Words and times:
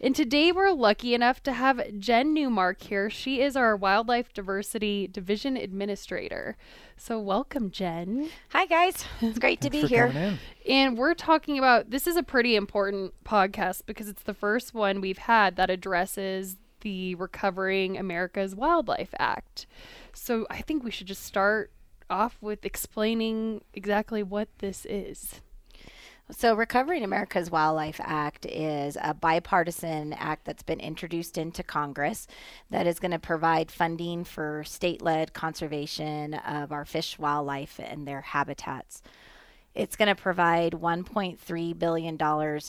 And 0.00 0.14
today 0.14 0.52
we're 0.52 0.70
lucky 0.70 1.12
enough 1.12 1.42
to 1.42 1.52
have 1.52 1.98
Jen 1.98 2.32
Newmark 2.32 2.82
here. 2.82 3.10
She 3.10 3.40
is 3.40 3.56
our 3.56 3.74
Wildlife 3.76 4.32
Diversity 4.32 5.08
Division 5.08 5.56
Administrator. 5.56 6.56
So, 6.96 7.18
welcome, 7.18 7.72
Jen. 7.72 8.30
Hi 8.50 8.66
guys, 8.66 9.04
it's 9.20 9.40
great 9.40 9.60
to 9.62 9.70
be 9.70 9.82
for 9.82 9.86
here. 9.88 10.06
coming 10.06 10.22
in. 10.22 10.38
And 10.72 10.98
we're 10.98 11.14
talking 11.14 11.58
about 11.58 11.90
this 11.90 12.06
is 12.06 12.16
a 12.16 12.22
pretty 12.22 12.54
important 12.54 13.12
podcast 13.24 13.86
because 13.86 14.08
it's 14.08 14.22
the 14.22 14.34
first 14.34 14.72
one 14.72 15.00
we've 15.00 15.18
had 15.18 15.56
that 15.56 15.68
addresses 15.68 16.58
the 16.82 17.16
Recovering 17.16 17.98
America's 17.98 18.54
Wildlife 18.54 19.14
Act. 19.18 19.66
So 20.12 20.46
I 20.48 20.60
think 20.62 20.84
we 20.84 20.92
should 20.92 21.08
just 21.08 21.24
start 21.24 21.72
off 22.08 22.38
with 22.40 22.64
explaining 22.64 23.62
exactly 23.74 24.22
what 24.22 24.48
this 24.58 24.86
is. 24.88 25.40
So, 26.30 26.54
Recovering 26.54 27.04
America's 27.04 27.50
Wildlife 27.50 28.00
Act 28.04 28.44
is 28.44 28.98
a 29.00 29.14
bipartisan 29.14 30.12
act 30.12 30.44
that's 30.44 30.62
been 30.62 30.78
introduced 30.78 31.38
into 31.38 31.62
Congress 31.62 32.26
that 32.68 32.86
is 32.86 33.00
going 33.00 33.12
to 33.12 33.18
provide 33.18 33.70
funding 33.70 34.24
for 34.24 34.62
state-led 34.64 35.32
conservation 35.32 36.34
of 36.34 36.70
our 36.70 36.84
fish, 36.84 37.18
wildlife, 37.18 37.80
and 37.82 38.06
their 38.06 38.20
habitats. 38.20 39.02
It's 39.74 39.96
going 39.96 40.14
to 40.14 40.20
provide 40.20 40.72
$1.3 40.72 41.78
billion 41.78 42.20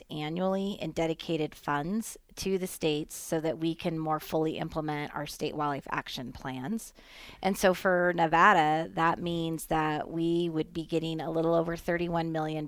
annually 0.10 0.78
in 0.80 0.92
dedicated 0.92 1.54
funds 1.54 2.18
to 2.40 2.58
the 2.58 2.68
states 2.68 3.16
so 3.16 3.40
that 3.42 3.60
we 3.60 3.76
can 3.76 4.00
more 4.00 4.20
fully 4.20 4.58
implement 4.58 5.14
our 5.14 5.28
state 5.28 5.56
wildlife 5.56 5.88
action 5.92 6.32
plans. 6.32 6.94
And 7.42 7.58
so 7.58 7.74
for 7.74 8.14
Nevada, 8.16 8.90
that 8.94 9.22
means 9.22 9.66
that 9.66 10.10
we 10.10 10.50
would 10.50 10.74
be 10.74 10.86
getting 10.86 11.20
a 11.20 11.30
little 11.30 11.54
over 11.54 11.76
$31 11.76 12.32
million 12.32 12.68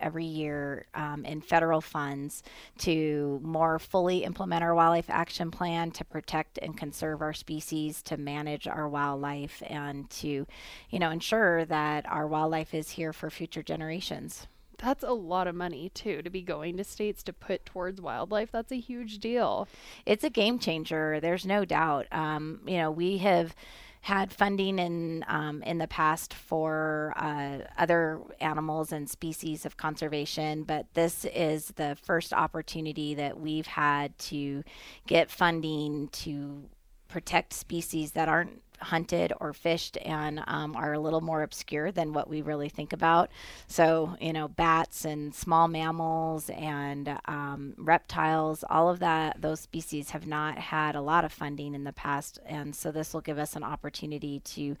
every 0.00 0.24
year 0.24 0.86
um, 0.94 1.24
in 1.24 1.40
federal 1.40 1.80
funds 1.80 2.42
to 2.78 3.40
more 3.44 3.78
fully 3.78 4.24
implement 4.24 4.64
our 4.64 4.74
wildlife 4.74 5.08
action 5.08 5.52
plan 5.52 5.92
to 5.92 6.04
protect 6.04 6.58
and 6.58 6.76
conserve 6.76 7.22
our 7.22 7.32
species, 7.32 8.02
to 8.02 8.16
manage 8.16 8.66
our 8.66 8.88
wildlife, 8.88 9.62
and 9.68 10.10
to, 10.10 10.46
you 10.90 10.98
know, 10.98 11.10
ensure 11.10 11.64
that 11.66 12.04
our 12.10 12.26
wildlife 12.26 12.74
is 12.74 12.90
here 12.90 13.12
for 13.12 13.30
future 13.30 13.62
generations. 13.62 14.48
That's 14.82 15.04
a 15.04 15.12
lot 15.12 15.46
of 15.46 15.54
money 15.54 15.90
too 15.90 16.22
to 16.22 16.30
be 16.30 16.42
going 16.42 16.76
to 16.78 16.84
states 16.84 17.22
to 17.24 17.32
put 17.32 17.66
towards 17.66 18.00
wildlife. 18.00 18.50
That's 18.50 18.72
a 18.72 18.80
huge 18.80 19.18
deal. 19.18 19.68
it's 20.06 20.24
a 20.24 20.30
game 20.30 20.58
changer. 20.58 21.20
There's 21.20 21.46
no 21.46 21.64
doubt. 21.64 22.06
Um, 22.12 22.60
you 22.66 22.78
know, 22.78 22.90
we 22.90 23.18
have 23.18 23.54
had 24.02 24.32
funding 24.32 24.78
in 24.78 25.24
um, 25.28 25.62
in 25.62 25.78
the 25.78 25.86
past 25.86 26.32
for 26.32 27.12
uh, 27.16 27.58
other 27.76 28.20
animals 28.40 28.92
and 28.92 29.08
species 29.10 29.66
of 29.66 29.76
conservation, 29.76 30.62
but 30.62 30.86
this 30.94 31.26
is 31.26 31.68
the 31.76 31.96
first 32.02 32.32
opportunity 32.32 33.14
that 33.14 33.38
we've 33.38 33.66
had 33.66 34.16
to 34.18 34.64
get 35.06 35.30
funding 35.30 36.08
to 36.08 36.64
protect 37.08 37.52
species 37.52 38.12
that 38.12 38.28
aren't 38.28 38.62
hunted 38.80 39.32
or 39.40 39.52
fished 39.52 39.96
and 39.98 40.42
um, 40.46 40.76
are 40.76 40.92
a 40.92 40.98
little 40.98 41.20
more 41.20 41.42
obscure 41.42 41.92
than 41.92 42.12
what 42.12 42.28
we 42.28 42.42
really 42.42 42.68
think 42.68 42.92
about. 42.92 43.30
So, 43.66 44.16
you 44.20 44.32
know, 44.32 44.48
bats 44.48 45.04
and 45.04 45.34
small 45.34 45.68
mammals 45.68 46.50
and 46.50 47.18
um, 47.26 47.74
reptiles, 47.78 48.64
all 48.68 48.88
of 48.88 49.00
that, 49.00 49.40
those 49.40 49.60
species 49.60 50.10
have 50.10 50.26
not 50.26 50.58
had 50.58 50.96
a 50.96 51.00
lot 51.00 51.24
of 51.24 51.32
funding 51.32 51.74
in 51.74 51.84
the 51.84 51.92
past. 51.92 52.38
And 52.46 52.74
so 52.74 52.90
this 52.90 53.14
will 53.14 53.20
give 53.20 53.38
us 53.38 53.56
an 53.56 53.62
opportunity 53.62 54.40
to 54.40 54.76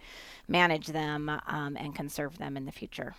manage 0.48 0.88
them 0.88 1.28
um, 1.46 1.76
and 1.76 1.94
conserve 1.94 2.38
them 2.38 2.56
in 2.56 2.66
the 2.66 2.72
future. 2.72 3.14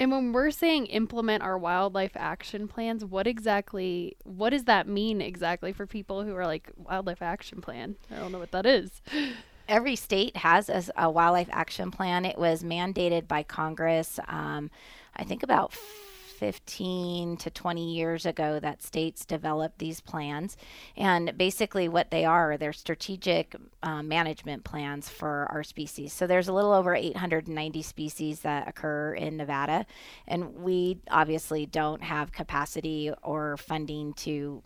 And 0.00 0.10
when 0.10 0.32
we're 0.32 0.50
saying 0.50 0.86
implement 0.86 1.42
our 1.42 1.58
wildlife 1.58 2.12
action 2.14 2.68
plans, 2.68 3.04
what 3.04 3.26
exactly 3.26 4.16
what 4.24 4.50
does 4.50 4.64
that 4.64 4.88
mean 4.88 5.20
exactly 5.20 5.74
for 5.74 5.86
people 5.86 6.24
who 6.24 6.34
are 6.34 6.46
like 6.46 6.70
wildlife 6.74 7.20
action 7.20 7.60
plan? 7.60 7.96
I 8.10 8.16
don't 8.16 8.32
know 8.32 8.38
what 8.38 8.52
that 8.52 8.64
is. 8.64 9.02
every 9.70 9.96
state 9.96 10.36
has 10.36 10.90
a 10.96 11.08
wildlife 11.08 11.48
action 11.52 11.90
plan. 11.90 12.24
It 12.24 12.36
was 12.36 12.62
mandated 12.62 13.28
by 13.28 13.44
Congress, 13.44 14.18
um, 14.28 14.70
I 15.16 15.24
think 15.24 15.42
about 15.42 15.72
15 15.72 17.36
to 17.36 17.50
20 17.50 17.94
years 17.94 18.24
ago, 18.26 18.58
that 18.60 18.82
states 18.82 19.26
developed 19.26 19.78
these 19.78 20.00
plans. 20.00 20.56
And 20.96 21.36
basically, 21.36 21.86
what 21.88 22.10
they 22.10 22.24
are, 22.24 22.56
they're 22.56 22.72
strategic 22.72 23.54
uh, 23.82 24.02
management 24.02 24.64
plans 24.64 25.08
for 25.08 25.46
our 25.50 25.62
species. 25.62 26.14
So 26.14 26.26
there's 26.26 26.48
a 26.48 26.52
little 26.52 26.72
over 26.72 26.94
890 26.94 27.82
species 27.82 28.40
that 28.40 28.66
occur 28.66 29.12
in 29.12 29.36
Nevada. 29.36 29.84
And 30.26 30.56
we 30.56 30.98
obviously 31.10 31.66
don't 31.66 32.02
have 32.02 32.32
capacity 32.32 33.12
or 33.22 33.58
funding 33.58 34.14
to 34.14 34.62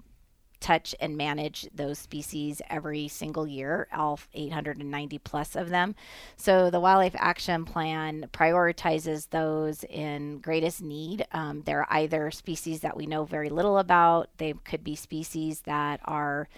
touch 0.64 0.94
and 0.98 1.14
manage 1.14 1.68
those 1.74 1.98
species 1.98 2.62
every 2.70 3.06
single 3.06 3.46
year, 3.46 3.86
all 3.94 4.18
890 4.32 5.18
plus 5.18 5.56
of 5.56 5.68
them. 5.68 5.94
So 6.38 6.70
the 6.70 6.80
Wildlife 6.80 7.14
Action 7.18 7.66
Plan 7.66 8.30
prioritizes 8.32 9.28
those 9.28 9.84
in 9.84 10.38
greatest 10.38 10.80
need. 10.80 11.26
Um, 11.32 11.62
they're 11.66 11.86
either 11.90 12.30
species 12.30 12.80
that 12.80 12.96
we 12.96 13.04
know 13.04 13.24
very 13.24 13.50
little 13.50 13.76
about, 13.76 14.30
they 14.38 14.54
could 14.64 14.82
be 14.82 14.96
species 14.96 15.60
that 15.62 16.00
are 16.06 16.48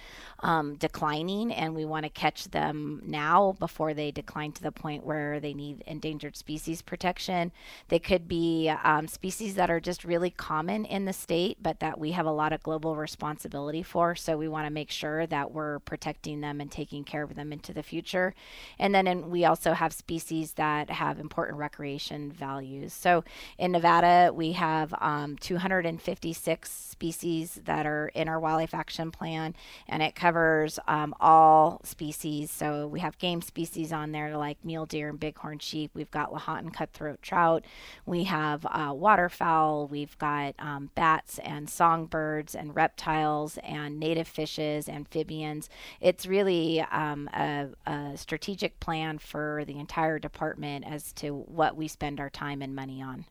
um, 0.40 0.76
declining, 0.76 1.52
and 1.52 1.74
we 1.74 1.84
want 1.84 2.04
to 2.04 2.10
catch 2.10 2.44
them 2.44 3.02
now 3.04 3.56
before 3.58 3.92
they 3.92 4.12
decline 4.12 4.52
to 4.52 4.62
the 4.62 4.70
point 4.70 5.04
where 5.04 5.40
they 5.40 5.54
need 5.54 5.82
endangered 5.86 6.36
species 6.36 6.80
protection. 6.80 7.50
They 7.88 7.98
could 7.98 8.28
be 8.28 8.70
um, 8.84 9.08
species 9.08 9.56
that 9.56 9.70
are 9.70 9.80
just 9.80 10.04
really 10.04 10.30
common 10.30 10.84
in 10.84 11.06
the 11.06 11.12
state, 11.12 11.58
but 11.60 11.80
that 11.80 11.98
we 11.98 12.12
have 12.12 12.26
a 12.26 12.30
lot 12.30 12.52
of 12.52 12.62
global 12.62 12.94
responsibility 12.94 13.82
for. 13.82 13.95
So 14.14 14.36
we 14.36 14.48
want 14.48 14.66
to 14.66 14.72
make 14.72 14.90
sure 14.90 15.26
that 15.26 15.52
we're 15.52 15.78
protecting 15.80 16.40
them 16.40 16.60
and 16.60 16.70
taking 16.70 17.04
care 17.04 17.22
of 17.22 17.34
them 17.34 17.52
into 17.52 17.72
the 17.72 17.82
future. 17.82 18.34
And 18.78 18.94
then 18.94 19.06
in, 19.06 19.30
we 19.30 19.44
also 19.44 19.72
have 19.72 19.92
species 19.92 20.52
that 20.52 20.90
have 20.90 21.18
important 21.18 21.58
recreation 21.58 22.30
values. 22.30 22.92
So 22.92 23.24
in 23.58 23.72
Nevada, 23.72 24.32
we 24.34 24.52
have 24.52 24.92
um, 25.00 25.36
256 25.36 26.70
species 26.70 27.60
that 27.64 27.86
are 27.86 28.08
in 28.08 28.28
our 28.28 28.40
wildlife 28.40 28.74
action 28.74 29.10
plan, 29.10 29.54
and 29.88 30.02
it 30.02 30.14
covers 30.14 30.78
um, 30.86 31.14
all 31.20 31.80
species. 31.84 32.50
So 32.50 32.86
we 32.86 33.00
have 33.00 33.18
game 33.18 33.40
species 33.40 33.92
on 33.92 34.12
there 34.12 34.36
like 34.36 34.64
mule 34.64 34.86
deer 34.86 35.08
and 35.08 35.18
bighorn 35.18 35.58
sheep. 35.58 35.90
We've 35.94 36.10
got 36.10 36.32
Lahontan 36.32 36.72
cutthroat 36.72 37.22
trout. 37.22 37.64
We 38.04 38.24
have 38.24 38.66
uh, 38.66 38.92
waterfowl. 38.94 39.88
We've 39.88 40.16
got 40.18 40.54
um, 40.58 40.90
bats 40.94 41.38
and 41.38 41.68
songbirds 41.68 42.54
and 42.54 42.74
reptiles 42.74 43.58
native 43.98 44.28
fishes, 44.28 44.88
amphibians. 44.88 45.68
It's 46.00 46.26
really 46.26 46.80
um, 46.80 47.28
a, 47.32 47.68
a 47.86 48.16
strategic 48.16 48.80
plan 48.80 49.18
for 49.18 49.64
the 49.66 49.78
entire 49.78 50.18
department 50.18 50.84
as 50.86 51.12
to 51.14 51.34
what 51.34 51.76
we 51.76 51.88
spend 51.88 52.20
our 52.20 52.30
time 52.30 52.62
and 52.62 52.74
money 52.74 53.02
on. 53.02 53.26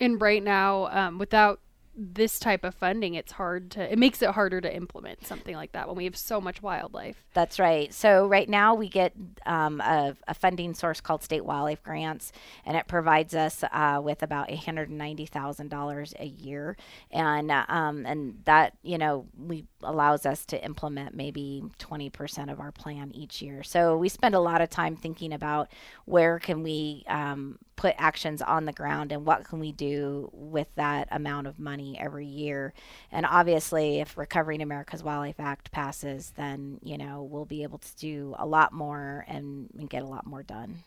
And 0.00 0.20
right 0.20 0.42
now, 0.42 0.86
um, 0.86 1.18
without 1.18 1.60
this 2.00 2.38
type 2.38 2.62
of 2.62 2.76
funding, 2.76 3.14
it's 3.14 3.32
hard 3.32 3.72
to. 3.72 3.92
It 3.92 3.98
makes 3.98 4.22
it 4.22 4.30
harder 4.30 4.60
to 4.60 4.74
implement 4.74 5.26
something 5.26 5.56
like 5.56 5.72
that 5.72 5.88
when 5.88 5.96
we 5.96 6.04
have 6.04 6.16
so 6.16 6.40
much 6.40 6.62
wildlife. 6.62 7.24
That's 7.34 7.58
right. 7.58 7.92
So 7.92 8.28
right 8.28 8.48
now 8.48 8.74
we 8.74 8.88
get 8.88 9.14
um, 9.46 9.80
a, 9.80 10.16
a 10.28 10.34
funding 10.34 10.74
source 10.74 11.00
called 11.00 11.24
State 11.24 11.44
Wildlife 11.44 11.82
Grants, 11.82 12.30
and 12.64 12.76
it 12.76 12.86
provides 12.86 13.34
us 13.34 13.64
uh, 13.72 14.00
with 14.02 14.22
about 14.22 14.50
eight 14.50 14.64
hundred 14.64 14.90
ninety 14.90 15.26
thousand 15.26 15.70
dollars 15.70 16.14
a 16.20 16.26
year, 16.26 16.76
and 17.10 17.50
uh, 17.50 17.64
um, 17.68 18.06
and 18.06 18.40
that 18.44 18.74
you 18.82 18.96
know 18.96 19.26
we 19.36 19.64
allows 19.82 20.24
us 20.24 20.46
to 20.46 20.64
implement 20.64 21.16
maybe 21.16 21.64
twenty 21.78 22.10
percent 22.10 22.48
of 22.48 22.60
our 22.60 22.70
plan 22.70 23.10
each 23.12 23.42
year. 23.42 23.64
So 23.64 23.96
we 23.96 24.08
spend 24.08 24.36
a 24.36 24.40
lot 24.40 24.60
of 24.60 24.70
time 24.70 24.94
thinking 24.94 25.32
about 25.32 25.68
where 26.04 26.38
can 26.38 26.62
we 26.62 27.04
um, 27.08 27.58
put 27.78 27.94
actions 27.96 28.42
on 28.42 28.64
the 28.64 28.72
ground 28.72 29.12
and 29.12 29.24
what 29.24 29.44
can 29.44 29.60
we 29.60 29.70
do 29.70 30.28
with 30.32 30.66
that 30.74 31.06
amount 31.12 31.46
of 31.46 31.60
money 31.60 31.96
every 31.98 32.26
year. 32.26 32.74
And 33.12 33.24
obviously, 33.24 34.00
if 34.00 34.18
Recovering 34.18 34.60
America's 34.60 35.04
Wildlife 35.04 35.38
Act 35.38 35.70
passes, 35.70 36.32
then 36.36 36.80
you 36.82 36.98
know 36.98 37.22
we'll 37.22 37.46
be 37.46 37.62
able 37.62 37.78
to 37.78 37.96
do 37.96 38.34
a 38.36 38.44
lot 38.44 38.72
more 38.72 39.24
and, 39.28 39.70
and 39.78 39.88
get 39.88 40.02
a 40.02 40.06
lot 40.06 40.26
more 40.26 40.42
done. 40.42 40.82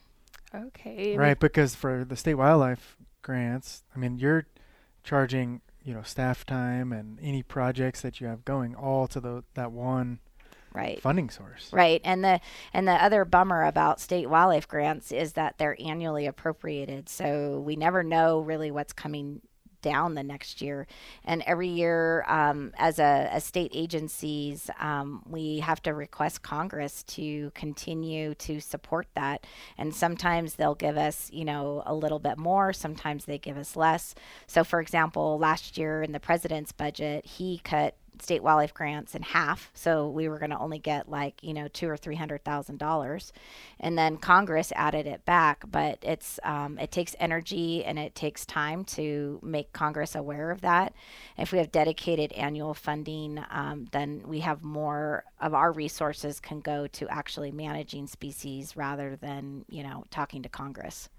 Okay. 0.53 1.15
Right, 1.17 1.39
because 1.39 1.75
for 1.75 2.03
the 2.03 2.17
state 2.17 2.33
wildlife 2.35 2.97
grants, 3.21 3.83
I 3.95 3.99
mean, 3.99 4.19
you're 4.19 4.45
charging 5.03 5.61
you 5.83 5.93
know 5.93 6.03
staff 6.03 6.45
time 6.45 6.91
and 6.91 7.17
any 7.21 7.41
projects 7.41 8.01
that 8.01 8.19
you 8.19 8.27
have 8.27 8.43
going 8.43 8.75
all 8.75 9.07
to 9.07 9.19
the 9.21 9.43
that 9.53 9.71
one 9.71 10.19
Right. 10.73 11.01
funding 11.01 11.29
source. 11.29 11.69
Right. 11.73 12.01
And 12.03 12.23
the 12.23 12.39
and 12.73 12.87
the 12.87 12.93
other 12.93 13.25
bummer 13.25 13.65
about 13.65 13.99
state 13.99 14.29
wildlife 14.29 14.67
grants 14.67 15.11
is 15.11 15.33
that 15.33 15.57
they're 15.57 15.75
annually 15.81 16.27
appropriated. 16.27 17.09
So 17.09 17.59
we 17.59 17.75
never 17.75 18.03
know 18.03 18.39
really 18.39 18.71
what's 18.71 18.93
coming 18.93 19.41
down 19.81 20.15
the 20.15 20.23
next 20.23 20.61
year. 20.61 20.87
And 21.25 21.43
every 21.45 21.67
year, 21.67 22.23
um, 22.27 22.73
as 22.77 22.99
a 22.99 23.29
as 23.31 23.43
state 23.43 23.71
agencies, 23.73 24.69
um, 24.79 25.23
we 25.27 25.59
have 25.59 25.81
to 25.83 25.93
request 25.93 26.41
Congress 26.41 27.03
to 27.03 27.51
continue 27.51 28.35
to 28.35 28.59
support 28.59 29.07
that. 29.15 29.45
And 29.77 29.93
sometimes 29.93 30.55
they'll 30.55 30.75
give 30.75 30.97
us, 30.97 31.29
you 31.33 31.45
know, 31.45 31.83
a 31.85 31.93
little 31.93 32.19
bit 32.19 32.37
more. 32.37 32.73
Sometimes 32.73 33.25
they 33.25 33.37
give 33.37 33.57
us 33.57 33.75
less. 33.75 34.15
So, 34.47 34.63
for 34.63 34.79
example, 34.79 35.37
last 35.37 35.77
year 35.77 36.03
in 36.03 36.11
the 36.11 36.19
president's 36.19 36.71
budget, 36.71 37.25
he 37.25 37.59
cut 37.63 37.95
state 38.19 38.43
wildlife 38.43 38.73
grants 38.73 39.15
in 39.15 39.21
half. 39.21 39.71
So 39.73 40.09
we 40.09 40.29
were 40.29 40.37
going 40.37 40.51
to 40.51 40.59
only 40.59 40.79
get 40.79 41.09
like, 41.09 41.41
you 41.41 41.53
know, 41.53 41.67
two 41.67 41.89
or 41.89 41.97
three 41.97 42.15
hundred 42.15 42.43
thousand 42.43 42.77
dollars. 42.77 43.33
And 43.79 43.97
then 43.97 44.17
Congress 44.17 44.71
added 44.75 45.07
it 45.07 45.25
back. 45.25 45.63
But 45.71 45.99
it's, 46.01 46.39
um, 46.43 46.77
it 46.77 46.91
takes 46.91 47.15
energy 47.19 47.83
and 47.83 47.97
it 47.97 48.13
takes 48.13 48.45
time 48.45 48.83
to 48.85 49.39
make 49.41 49.73
Congress 49.73 50.15
aware 50.15 50.51
of 50.51 50.61
that. 50.61 50.93
If 51.37 51.51
we 51.51 51.57
have 51.57 51.71
dedicated 51.71 52.31
annual 52.33 52.73
funding, 52.73 53.43
um, 53.49 53.87
then 53.91 54.23
we 54.25 54.41
have 54.41 54.63
more 54.63 55.23
of 55.39 55.53
our 55.53 55.71
resources 55.71 56.39
can 56.39 56.59
go 56.59 56.87
to 56.87 57.07
actually 57.09 57.51
managing 57.51 58.07
species 58.07 58.77
rather 58.77 59.15
than, 59.15 59.65
you 59.69 59.83
know, 59.83 60.03
talking 60.11 60.43
to 60.43 60.49
Congress. 60.49 61.09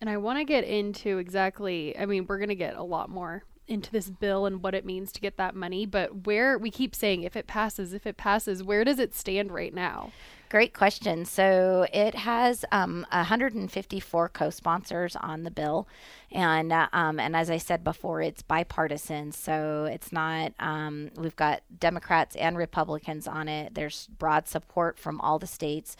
And 0.00 0.08
I 0.08 0.16
want 0.16 0.38
to 0.38 0.44
get 0.44 0.64
into 0.64 1.18
exactly, 1.18 1.98
I 1.98 2.06
mean, 2.06 2.26
we're 2.28 2.38
going 2.38 2.48
to 2.50 2.54
get 2.54 2.76
a 2.76 2.82
lot 2.82 3.10
more 3.10 3.42
into 3.68 3.90
this 3.90 4.10
bill 4.10 4.46
and 4.46 4.62
what 4.62 4.74
it 4.74 4.84
means 4.84 5.12
to 5.12 5.20
get 5.20 5.36
that 5.36 5.54
money, 5.54 5.86
but 5.86 6.26
where 6.26 6.58
we 6.58 6.70
keep 6.70 6.94
saying 6.94 7.22
if 7.22 7.36
it 7.36 7.46
passes, 7.46 7.92
if 7.92 8.06
it 8.06 8.16
passes, 8.16 8.62
where 8.62 8.84
does 8.84 8.98
it 8.98 9.14
stand 9.14 9.52
right 9.52 9.74
now? 9.74 10.10
Great 10.50 10.72
question. 10.72 11.26
So 11.26 11.86
it 11.92 12.14
has 12.14 12.64
um, 12.72 13.04
154 13.10 14.30
co-sponsors 14.30 15.14
on 15.14 15.42
the 15.42 15.50
bill, 15.50 15.86
and 16.32 16.72
uh, 16.72 16.88
um, 16.94 17.20
and 17.20 17.36
as 17.36 17.50
I 17.50 17.58
said 17.58 17.84
before, 17.84 18.22
it's 18.22 18.40
bipartisan. 18.40 19.32
So 19.32 19.84
it's 19.84 20.10
not. 20.10 20.54
Um, 20.58 21.10
we've 21.16 21.36
got 21.36 21.60
Democrats 21.78 22.34
and 22.34 22.56
Republicans 22.56 23.28
on 23.28 23.46
it. 23.46 23.74
There's 23.74 24.06
broad 24.18 24.48
support 24.48 24.98
from 24.98 25.20
all 25.20 25.38
the 25.38 25.46
states. 25.46 25.96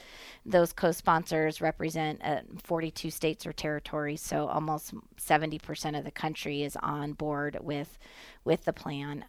Those 0.47 0.73
co-sponsors 0.73 1.61
represent 1.61 2.23
uh, 2.25 2.41
42 2.65 3.11
states 3.11 3.45
or 3.45 3.53
territories. 3.53 4.23
So 4.23 4.47
almost 4.49 4.95
70% 5.19 5.99
of 5.99 6.05
the 6.05 6.11
country 6.11 6.63
is 6.63 6.75
on 6.77 7.13
board 7.13 7.59
with 7.61 7.99
with 8.45 8.65
the 8.65 8.73
plan. 8.73 9.27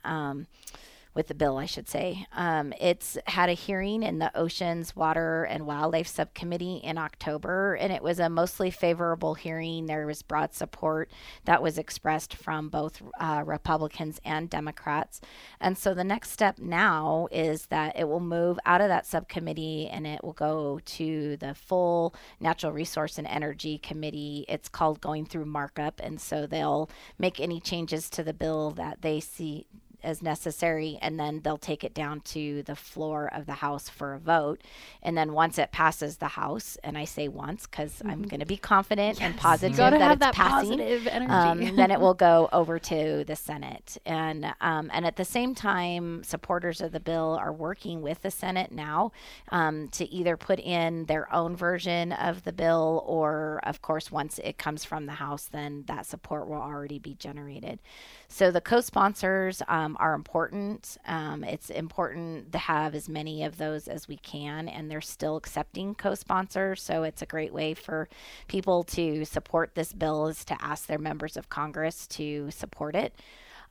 With 1.15 1.27
the 1.27 1.33
bill, 1.33 1.57
I 1.57 1.65
should 1.65 1.89
say. 1.89 2.27
Um, 2.33 2.71
it's 2.79 3.17
had 3.25 3.49
a 3.49 3.53
hearing 3.53 4.03
in 4.03 4.19
the 4.19 4.35
Oceans, 4.37 4.95
Water, 4.95 5.43
and 5.43 5.65
Wildlife 5.65 6.07
Subcommittee 6.07 6.81
in 6.83 6.97
October, 6.99 7.73
and 7.73 7.91
it 7.91 8.03
was 8.03 8.19
a 8.19 8.29
mostly 8.29 8.69
favorable 8.69 9.33
hearing. 9.33 9.87
There 9.87 10.05
was 10.05 10.21
broad 10.21 10.53
support 10.53 11.09
that 11.45 11.63
was 11.63 11.79
expressed 11.79 12.35
from 12.35 12.69
both 12.69 13.01
uh, 13.19 13.43
Republicans 13.45 14.21
and 14.23 14.49
Democrats. 14.49 15.19
And 15.59 15.77
so 15.77 15.93
the 15.93 16.03
next 16.03 16.29
step 16.29 16.59
now 16.59 17.27
is 17.31 17.65
that 17.65 17.97
it 17.97 18.07
will 18.07 18.19
move 18.19 18.59
out 18.65 18.79
of 18.79 18.87
that 18.87 19.07
subcommittee 19.07 19.89
and 19.89 20.05
it 20.05 20.23
will 20.23 20.33
go 20.33 20.79
to 20.85 21.37
the 21.37 21.55
full 21.55 22.13
Natural 22.39 22.71
Resource 22.71 23.17
and 23.17 23.27
Energy 23.27 23.79
Committee. 23.79 24.45
It's 24.47 24.69
called 24.69 25.01
going 25.01 25.25
through 25.25 25.45
markup, 25.45 25.99
and 26.03 26.21
so 26.21 26.45
they'll 26.45 26.89
make 27.17 27.39
any 27.39 27.59
changes 27.59 28.09
to 28.11 28.23
the 28.23 28.33
bill 28.33 28.71
that 28.71 29.01
they 29.01 29.19
see 29.19 29.65
as 30.03 30.21
necessary, 30.21 30.97
and 31.01 31.19
then 31.19 31.41
they'll 31.41 31.57
take 31.57 31.83
it 31.83 31.93
down 31.93 32.21
to 32.21 32.63
the 32.63 32.75
floor 32.75 33.29
of 33.33 33.45
the 33.45 33.53
House 33.53 33.89
for 33.89 34.13
a 34.13 34.19
vote. 34.19 34.61
And 35.01 35.17
then 35.17 35.33
once 35.33 35.57
it 35.57 35.71
passes 35.71 36.17
the 36.17 36.29
House, 36.29 36.77
and 36.83 36.97
I 36.97 37.05
say 37.05 37.27
once 37.27 37.65
because 37.65 38.01
I'm 38.05 38.23
going 38.23 38.39
to 38.39 38.45
be 38.45 38.57
confident 38.57 39.21
and 39.21 39.35
positive 39.37 39.77
that 39.77 40.11
it's 40.11 40.19
that 40.19 40.33
passing 40.33 40.79
um, 41.29 41.59
then 41.75 41.91
it 41.91 41.99
will 41.99 42.13
go 42.13 42.49
over 42.51 42.79
to 42.79 43.23
the 43.25 43.35
Senate. 43.35 43.97
And 44.05 44.53
um, 44.61 44.89
and 44.93 45.05
at 45.05 45.15
the 45.15 45.25
same 45.25 45.55
time, 45.55 46.23
supporters 46.23 46.81
of 46.81 46.91
the 46.91 46.99
bill 46.99 47.37
are 47.39 47.53
working 47.53 48.01
with 48.01 48.21
the 48.21 48.31
Senate 48.31 48.71
now 48.71 49.11
um, 49.49 49.89
to 49.89 50.05
either 50.09 50.37
put 50.37 50.59
in 50.59 51.05
their 51.05 51.31
own 51.33 51.55
version 51.55 52.11
of 52.13 52.43
the 52.43 52.53
bill, 52.53 53.03
or 53.05 53.59
of 53.63 53.81
course, 53.81 54.11
once 54.11 54.39
it 54.39 54.57
comes 54.57 54.83
from 54.83 55.05
the 55.05 55.13
House, 55.13 55.45
then 55.45 55.83
that 55.87 56.05
support 56.05 56.47
will 56.47 56.61
already 56.61 56.99
be 56.99 57.15
generated. 57.15 57.79
So 58.27 58.51
the 58.51 58.61
co-sponsors 58.61 59.61
um, 59.67 59.88
are 59.99 60.13
important. 60.13 60.97
Um, 61.05 61.43
it's 61.43 61.69
important 61.69 62.51
to 62.51 62.57
have 62.57 62.95
as 62.95 63.07
many 63.07 63.43
of 63.43 63.57
those 63.57 63.87
as 63.87 64.07
we 64.07 64.17
can, 64.17 64.67
and 64.67 64.89
they're 64.89 65.01
still 65.01 65.37
accepting 65.37 65.95
co-sponsors. 65.95 66.81
So 66.81 67.03
it's 67.03 67.21
a 67.21 67.25
great 67.25 67.53
way 67.53 67.73
for 67.73 68.09
people 68.47 68.83
to 68.83 69.25
support 69.25 69.75
this 69.75 69.93
bill 69.93 70.27
is 70.27 70.43
to 70.45 70.57
ask 70.61 70.87
their 70.87 70.99
members 70.99 71.37
of 71.37 71.49
Congress 71.49 72.07
to 72.07 72.51
support 72.51 72.95
it. 72.95 73.13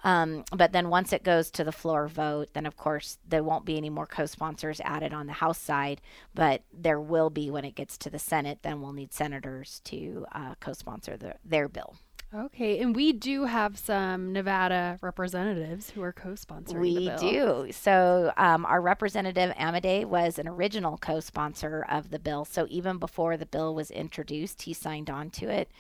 Um, 0.05 0.45
but 0.53 0.73
then 0.73 0.91
once 0.91 1.13
it 1.13 1.25
goes 1.25 1.51
to 1.53 1.65
the 1.65 1.73
floor 1.73 2.07
vote, 2.07 2.51
then 2.53 2.67
of 2.67 2.77
course 2.77 3.19
there 3.27 3.43
won't 3.43 3.65
be 3.65 3.77
any 3.77 3.91
more 3.91 4.07
co-sponsors 4.07 4.81
added 4.85 5.13
on 5.13 5.27
the 5.27 5.33
House 5.33 5.59
side, 5.59 6.01
but 6.35 6.63
there 6.73 7.01
will 7.01 7.31
be 7.31 7.51
when 7.51 7.65
it 7.65 7.75
gets 7.75 7.99
to 7.99 8.11
the 8.11 8.19
Senate. 8.19 8.61
Then 8.63 8.81
we'll 8.81 8.93
need 8.93 9.13
senators 9.13 9.81
to 9.85 10.27
uh, 10.33 10.55
co-sponsor 10.61 11.17
the, 11.17 11.35
their 11.45 11.69
bill. 11.69 11.97
Okay, 12.35 12.79
and 12.81 12.95
we 12.95 13.15
do 13.15 13.45
have 13.45 13.79
some 13.79 14.35
Nevada 14.35 14.99
representatives 15.01 15.89
who 15.89 16.03
are 16.03 16.13
co-sponsoring 16.13 16.67
the 16.67 16.79
We 16.81 17.31
do. 17.31 17.73
So, 17.73 18.35
um, 18.37 18.67
our 18.67 18.83
representative 18.83 19.55
Amodei 19.55 20.05
was 20.05 20.39
an 20.39 20.47
original 20.47 20.99
co 20.99 21.21
sponsor 21.21 21.87
of 21.89 22.11
the 22.11 22.19
bill. 22.19 22.45
So, 22.45 22.67
even 22.69 22.99
before 22.99 23.39
the 23.39 23.47
bill 23.47 23.75
was 23.75 23.91
introduced, 23.91 24.63
he 24.63 24.75
signed 24.75 25.09
on 25.09 25.31
to 25.31 25.49
it. 25.49 25.71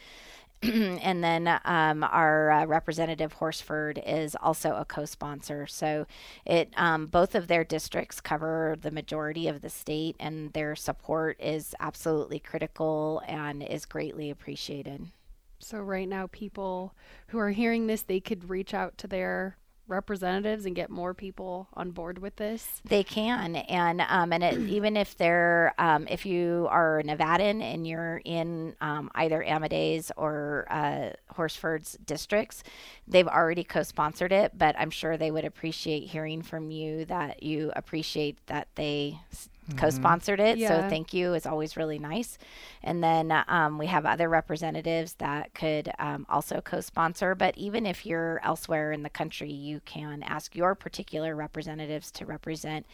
and 0.62 1.22
then 1.22 1.60
um, 1.66 2.02
our 2.02 2.50
uh, 2.50 2.66
representative 2.66 3.34
Horsford 3.34 4.00
is 4.04 4.34
also 4.34 4.74
a 4.74 4.84
co-sponsor. 4.84 5.68
So 5.68 6.06
it 6.44 6.72
um, 6.76 7.06
both 7.06 7.36
of 7.36 7.46
their 7.46 7.62
districts 7.62 8.20
cover 8.20 8.74
the 8.80 8.90
majority 8.90 9.46
of 9.46 9.60
the 9.60 9.70
state, 9.70 10.16
and 10.18 10.52
their 10.54 10.74
support 10.74 11.36
is 11.38 11.76
absolutely 11.78 12.40
critical 12.40 13.22
and 13.28 13.62
is 13.62 13.84
greatly 13.86 14.30
appreciated. 14.30 15.10
So 15.58 15.78
right 15.78 16.08
now, 16.08 16.28
people 16.28 16.94
who 17.28 17.38
are 17.38 17.50
hearing 17.50 17.86
this, 17.86 18.02
they 18.02 18.20
could 18.20 18.48
reach 18.48 18.74
out 18.74 18.96
to 18.98 19.06
their 19.06 19.56
representatives 19.88 20.66
and 20.66 20.76
get 20.76 20.90
more 20.90 21.14
people 21.14 21.66
on 21.74 21.90
board 21.90 22.18
with 22.18 22.36
this. 22.36 22.80
They 22.84 23.02
can, 23.02 23.56
and 23.56 24.02
um, 24.02 24.32
and 24.32 24.44
it, 24.44 24.58
even 24.68 24.96
if 24.96 25.16
they're 25.16 25.74
um, 25.78 26.06
if 26.08 26.24
you 26.26 26.68
are 26.70 27.00
a 27.00 27.02
Nevadan 27.02 27.62
and 27.62 27.86
you're 27.86 28.20
in 28.24 28.76
um, 28.80 29.10
either 29.14 29.42
Amodei's 29.42 30.12
or 30.16 30.66
uh, 30.70 31.10
Horsford's 31.34 31.98
districts, 32.04 32.62
they've 33.06 33.26
already 33.26 33.64
co-sponsored 33.64 34.32
it. 34.32 34.56
But 34.56 34.76
I'm 34.78 34.90
sure 34.90 35.16
they 35.16 35.30
would 35.30 35.44
appreciate 35.44 36.04
hearing 36.04 36.42
from 36.42 36.70
you 36.70 37.04
that 37.06 37.42
you 37.42 37.72
appreciate 37.74 38.38
that 38.46 38.68
they 38.74 39.18
s- 39.68 39.74
co-sponsored 39.76 40.40
it. 40.40 40.58
Yeah. 40.58 40.68
So 40.68 40.88
thank 40.88 41.12
you 41.14 41.34
It's 41.34 41.46
always 41.46 41.76
really 41.76 41.98
nice. 41.98 42.38
And 42.82 43.02
then 43.02 43.32
um, 43.48 43.78
we 43.78 43.86
have 43.86 44.06
other 44.06 44.28
representatives 44.28 45.14
that 45.14 45.54
could 45.54 45.90
um, 45.98 46.26
also 46.28 46.60
co-sponsor. 46.60 47.34
But 47.34 47.56
even 47.58 47.86
if 47.86 48.06
you're 48.06 48.40
elsewhere 48.44 48.92
in 48.92 49.02
the 49.02 49.10
country, 49.10 49.50
you 49.50 49.80
can 49.84 50.22
ask 50.22 50.54
your 50.56 50.74
particular 50.74 51.34
representatives 51.34 52.10
to 52.12 52.26
represent. 52.26 52.86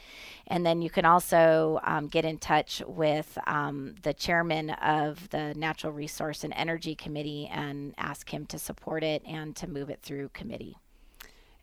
And 0.47 0.65
then 0.65 0.83
you 0.83 0.91
can 0.91 1.05
also 1.05 1.81
um, 1.85 2.09
get 2.09 2.25
in 2.25 2.39
touch 2.39 2.83
with 2.87 3.37
um, 3.47 3.95
the 4.03 4.15
chairman 4.15 4.71
of 4.71 5.29
the 5.31 5.55
Natural 5.55 5.93
Resource 5.93 6.45
and 6.45 6.53
Energy 6.57 6.95
Committee 6.95 7.49
and 7.53 7.95
ask 7.99 8.33
him 8.33 8.47
to 8.47 8.59
support 8.59 9.03
it 9.03 9.23
and 9.27 9.55
to 9.57 9.69
move 9.69 9.91
it 9.91 10.01
through 10.03 10.31
committee. 10.31 10.77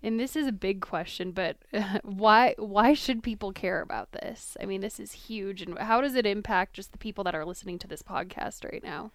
And 0.04 0.20
this 0.20 0.36
is 0.36 0.48
a 0.48 0.52
big 0.52 0.82
question, 0.82 1.32
but 1.32 1.58
why 2.04 2.56
why 2.58 2.94
should 2.94 3.22
people 3.22 3.52
care 3.52 3.82
about 3.82 4.12
this? 4.12 4.58
I 4.62 4.66
mean, 4.66 4.82
this 4.82 5.00
is 5.00 5.12
huge, 5.12 5.62
and 5.62 5.78
how 5.78 6.02
does 6.02 6.16
it 6.16 6.26
impact 6.26 6.74
just 6.74 6.92
the 6.92 6.98
people 6.98 7.24
that 7.26 7.36
are 7.36 7.46
listening 7.46 7.78
to 7.80 7.88
this 7.88 8.02
podcast 8.02 8.64
right 8.64 8.84
now? 8.84 9.12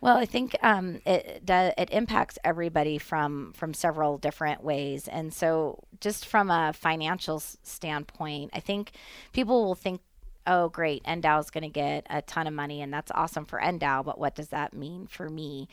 Well, 0.00 0.18
I 0.18 0.26
think 0.26 0.56
um, 0.62 1.00
it 1.06 1.42
it 1.48 1.90
impacts 1.90 2.38
everybody 2.44 2.98
from 2.98 3.52
from 3.54 3.72
several 3.72 4.18
different 4.18 4.62
ways, 4.62 5.08
and 5.08 5.32
so 5.32 5.84
just 6.00 6.26
from 6.26 6.50
a 6.50 6.72
financial 6.72 7.40
standpoint, 7.40 8.50
I 8.52 8.60
think 8.60 8.92
people 9.32 9.64
will 9.64 9.74
think, 9.74 10.02
"Oh, 10.46 10.68
great, 10.68 11.02
NDOW 11.04 11.40
is 11.40 11.50
going 11.50 11.62
to 11.62 11.68
get 11.70 12.06
a 12.10 12.20
ton 12.22 12.46
of 12.46 12.52
money, 12.52 12.82
and 12.82 12.92
that's 12.92 13.10
awesome 13.12 13.46
for 13.46 13.58
NDOW." 13.58 14.04
But 14.04 14.18
what 14.18 14.34
does 14.34 14.48
that 14.48 14.74
mean 14.74 15.06
for 15.06 15.30
me? 15.30 15.68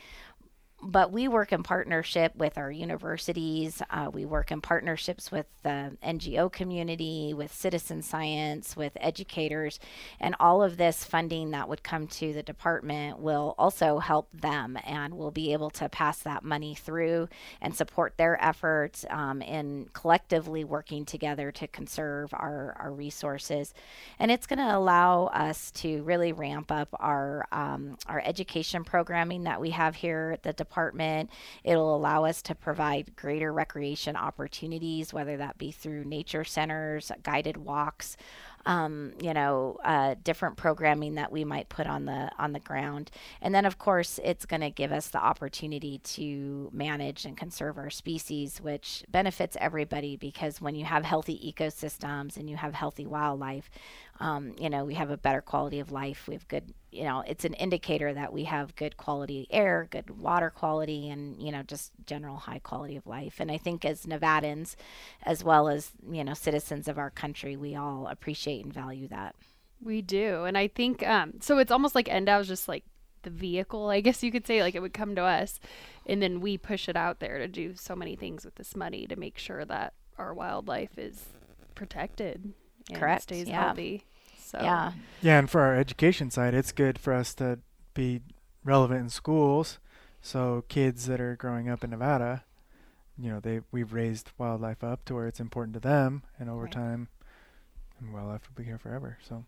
But 0.84 1.10
we 1.10 1.28
work 1.28 1.52
in 1.52 1.62
partnership 1.62 2.36
with 2.36 2.58
our 2.58 2.70
universities. 2.70 3.80
Uh, 3.90 4.10
we 4.12 4.26
work 4.26 4.52
in 4.52 4.60
partnerships 4.60 5.32
with 5.32 5.46
the 5.62 5.96
NGO 6.04 6.52
community, 6.52 7.32
with 7.34 7.52
citizen 7.52 8.02
science, 8.02 8.76
with 8.76 8.92
educators, 9.00 9.80
and 10.20 10.36
all 10.38 10.62
of 10.62 10.76
this 10.76 11.02
funding 11.04 11.52
that 11.52 11.68
would 11.68 11.82
come 11.82 12.06
to 12.06 12.34
the 12.34 12.42
department 12.42 13.18
will 13.18 13.54
also 13.58 13.98
help 13.98 14.28
them, 14.32 14.78
and 14.84 15.14
we'll 15.14 15.30
be 15.30 15.52
able 15.52 15.70
to 15.70 15.88
pass 15.88 16.18
that 16.18 16.44
money 16.44 16.74
through 16.74 17.28
and 17.62 17.74
support 17.74 18.16
their 18.18 18.42
efforts 18.44 19.06
um, 19.08 19.40
in 19.40 19.88
collectively 19.94 20.64
working 20.64 21.06
together 21.06 21.50
to 21.50 21.66
conserve 21.66 22.34
our, 22.34 22.76
our 22.78 22.92
resources. 22.92 23.72
And 24.18 24.30
it's 24.30 24.46
going 24.46 24.58
to 24.58 24.76
allow 24.76 25.26
us 25.26 25.70
to 25.72 26.02
really 26.02 26.32
ramp 26.32 26.70
up 26.70 26.88
our 27.00 27.46
um, 27.52 27.96
our 28.06 28.20
education 28.24 28.84
programming 28.84 29.44
that 29.44 29.60
we 29.60 29.70
have 29.70 29.94
here 29.94 30.32
at 30.34 30.42
the 30.42 30.52
department. 30.52 30.73
It'll 31.62 31.96
allow 31.96 32.24
us 32.24 32.42
to 32.42 32.54
provide 32.54 33.16
greater 33.16 33.52
recreation 33.52 34.16
opportunities, 34.16 35.12
whether 35.12 35.36
that 35.36 35.58
be 35.58 35.70
through 35.70 36.04
nature 36.04 36.44
centers, 36.44 37.10
guided 37.22 37.56
walks, 37.56 38.16
um, 38.66 39.12
you 39.20 39.34
know, 39.34 39.78
uh, 39.84 40.14
different 40.22 40.56
programming 40.56 41.16
that 41.16 41.30
we 41.30 41.44
might 41.44 41.68
put 41.68 41.86
on 41.86 42.06
the 42.06 42.30
on 42.38 42.52
the 42.52 42.60
ground, 42.60 43.10
and 43.42 43.54
then 43.54 43.66
of 43.66 43.78
course 43.78 44.18
it's 44.24 44.46
going 44.46 44.62
to 44.62 44.70
give 44.70 44.90
us 44.90 45.08
the 45.08 45.18
opportunity 45.22 45.98
to 45.98 46.70
manage 46.72 47.26
and 47.26 47.36
conserve 47.36 47.76
our 47.76 47.90
species, 47.90 48.60
which 48.62 49.04
benefits 49.08 49.56
everybody 49.60 50.16
because 50.16 50.60
when 50.60 50.74
you 50.74 50.84
have 50.84 51.04
healthy 51.04 51.52
ecosystems 51.52 52.36
and 52.36 52.48
you 52.48 52.56
have 52.56 52.72
healthy 52.72 53.06
wildlife, 53.06 53.68
um, 54.20 54.54
you 54.58 54.70
know, 54.70 54.84
we 54.84 54.94
have 54.94 55.10
a 55.10 55.16
better 55.16 55.40
quality 55.40 55.80
of 55.80 55.92
life. 55.92 56.26
We 56.28 56.34
have 56.34 56.48
good, 56.48 56.72
you 56.94 57.04
know, 57.04 57.24
it's 57.26 57.44
an 57.44 57.54
indicator 57.54 58.14
that 58.14 58.32
we 58.32 58.44
have 58.44 58.76
good 58.76 58.96
quality 58.96 59.46
air, 59.50 59.88
good 59.90 60.10
water 60.18 60.50
quality, 60.50 61.10
and, 61.10 61.42
you 61.42 61.50
know, 61.50 61.62
just 61.62 61.92
general 62.06 62.36
high 62.36 62.60
quality 62.60 62.96
of 62.96 63.06
life. 63.06 63.40
And 63.40 63.50
I 63.50 63.58
think 63.58 63.84
as 63.84 64.06
Nevadans, 64.06 64.76
as 65.24 65.42
well 65.42 65.68
as, 65.68 65.90
you 66.10 66.22
know, 66.22 66.34
citizens 66.34 66.88
of 66.88 66.98
our 66.98 67.10
country, 67.10 67.56
we 67.56 67.74
all 67.74 68.06
appreciate 68.06 68.64
and 68.64 68.72
value 68.72 69.08
that. 69.08 69.34
We 69.82 70.02
do. 70.02 70.44
And 70.44 70.56
I 70.56 70.68
think 70.68 71.06
um 71.06 71.34
so 71.40 71.58
it's 71.58 71.72
almost 71.72 71.94
like 71.94 72.06
NDOW 72.06 72.40
is 72.40 72.48
just 72.48 72.68
like 72.68 72.84
the 73.22 73.30
vehicle, 73.30 73.88
I 73.88 74.00
guess 74.00 74.22
you 74.22 74.30
could 74.30 74.46
say, 74.46 74.62
like 74.62 74.74
it 74.74 74.80
would 74.80 74.94
come 74.94 75.14
to 75.16 75.22
us 75.22 75.58
and 76.06 76.22
then 76.22 76.40
we 76.40 76.56
push 76.56 76.88
it 76.88 76.96
out 76.96 77.20
there 77.20 77.38
to 77.38 77.48
do 77.48 77.74
so 77.74 77.96
many 77.96 78.16
things 78.16 78.44
with 78.44 78.54
this 78.54 78.76
money 78.76 79.06
to 79.06 79.16
make 79.16 79.36
sure 79.38 79.64
that 79.64 79.94
our 80.16 80.32
wildlife 80.32 80.96
is 80.96 81.24
protected 81.74 82.54
and 82.88 82.98
Correct, 82.98 83.22
stays 83.24 83.48
yeah. 83.48 83.64
healthy. 83.64 84.04
So 84.58 84.64
Yeah. 84.64 84.92
Yeah, 85.22 85.38
and 85.38 85.50
for 85.50 85.60
our 85.62 85.74
education 85.74 86.30
side, 86.30 86.54
it's 86.54 86.72
good 86.72 86.98
for 86.98 87.12
us 87.12 87.34
to 87.34 87.58
be 87.94 88.20
relevant 88.62 89.00
in 89.00 89.08
schools. 89.08 89.78
So 90.20 90.64
kids 90.68 91.06
that 91.06 91.20
are 91.20 91.36
growing 91.36 91.68
up 91.68 91.82
in 91.84 91.90
Nevada, 91.90 92.44
you 93.18 93.30
know, 93.30 93.40
they 93.40 93.60
we've 93.72 93.92
raised 93.92 94.30
wildlife 94.38 94.82
up 94.84 95.04
to 95.06 95.14
where 95.14 95.26
it's 95.26 95.40
important 95.40 95.74
to 95.74 95.80
them, 95.80 96.22
and 96.38 96.48
over 96.50 96.62
Right. 96.64 96.72
time, 96.72 97.08
and 98.00 98.12
wildlife 98.12 98.48
will 98.48 98.62
be 98.62 98.66
here 98.68 98.78
forever. 98.78 99.18
So 99.26 99.44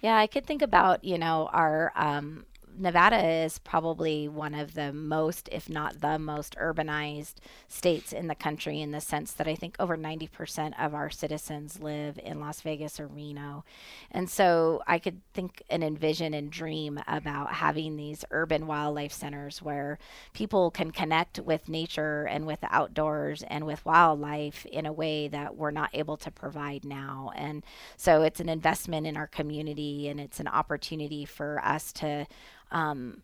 Yeah, 0.00 0.16
I 0.16 0.26
could 0.26 0.46
think 0.46 0.62
about, 0.62 1.04
you 1.04 1.18
know, 1.18 1.48
our 1.52 1.92
um, 1.94 2.44
Nevada 2.78 3.44
is 3.44 3.58
probably 3.58 4.28
one 4.28 4.54
of 4.54 4.74
the 4.74 4.92
most, 4.92 5.48
if 5.52 5.68
not 5.68 6.00
the 6.00 6.18
most 6.18 6.56
urbanized 6.56 7.34
states 7.68 8.12
in 8.12 8.26
the 8.26 8.34
country 8.34 8.80
in 8.80 8.92
the 8.92 9.00
sense 9.00 9.32
that 9.32 9.46
I 9.46 9.54
think 9.54 9.76
over 9.78 9.96
90% 9.96 10.72
of 10.78 10.94
our 10.94 11.10
citizens 11.10 11.80
live 11.80 12.18
in 12.22 12.40
Las 12.40 12.60
Vegas 12.60 12.98
or 12.98 13.06
Reno. 13.06 13.64
And 14.10 14.28
so 14.28 14.82
I 14.86 14.98
could 14.98 15.20
think 15.32 15.62
and 15.70 15.84
envision 15.84 16.34
and 16.34 16.50
dream 16.50 17.00
about 17.06 17.54
having 17.54 17.96
these 17.96 18.24
urban 18.30 18.66
wildlife 18.66 19.12
centers 19.12 19.60
where 19.60 19.98
people 20.32 20.70
can 20.70 20.90
connect 20.90 21.38
with 21.40 21.68
nature 21.68 22.24
and 22.24 22.46
with 22.46 22.60
the 22.60 22.74
outdoors 22.74 23.42
and 23.48 23.66
with 23.66 23.84
wildlife 23.84 24.66
in 24.66 24.86
a 24.86 24.92
way 24.92 25.28
that 25.28 25.56
we're 25.56 25.70
not 25.70 25.90
able 25.92 26.16
to 26.18 26.30
provide 26.30 26.84
now. 26.84 27.32
And 27.34 27.64
so 27.96 28.22
it's 28.22 28.40
an 28.40 28.48
investment 28.48 29.06
in 29.06 29.16
our 29.16 29.26
community 29.26 30.08
and 30.08 30.20
it's 30.20 30.40
an 30.40 30.48
opportunity 30.48 31.24
for 31.24 31.60
us 31.64 31.92
to 31.94 32.26
um, 32.72 33.22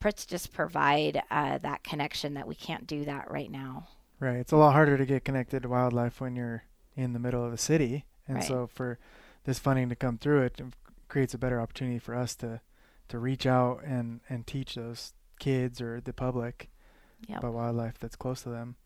pr- 0.00 0.10
just 0.26 0.52
provide 0.52 1.22
uh, 1.30 1.58
that 1.58 1.82
connection 1.82 2.34
that 2.34 2.46
we 2.46 2.54
can't 2.54 2.86
do 2.86 3.04
that 3.04 3.30
right 3.30 3.50
now. 3.50 3.88
right, 4.20 4.36
it's 4.36 4.52
a 4.52 4.56
lot 4.56 4.72
harder 4.72 4.96
to 4.96 5.04
get 5.04 5.24
connected 5.24 5.62
to 5.64 5.68
wildlife 5.68 6.20
when 6.20 6.36
you're 6.36 6.62
in 6.96 7.12
the 7.12 7.18
middle 7.18 7.44
of 7.44 7.50
the 7.50 7.58
city, 7.58 8.04
and 8.28 8.36
Right. 8.36 8.46
so 8.46 8.66
for 8.72 8.98
this 9.44 9.58
funding 9.58 9.88
to 9.88 9.96
come 9.96 10.16
through, 10.18 10.42
it 10.42 10.60
creates 11.08 11.34
a 11.34 11.38
better 11.38 11.60
opportunity 11.60 11.98
for 11.98 12.14
us 12.14 12.34
to 12.36 12.60
to 13.08 13.18
reach 13.18 13.44
out 13.46 13.82
and 13.84 14.20
and 14.28 14.46
teach 14.46 14.76
those 14.76 15.12
kids 15.38 15.80
or 15.80 16.00
the 16.00 16.12
public 16.12 16.70
Yep. 17.28 17.38
about 17.38 17.52
wildlife 17.54 17.98
that's 17.98 18.16
close 18.16 18.42
to 18.42 18.48
them. 18.50 18.76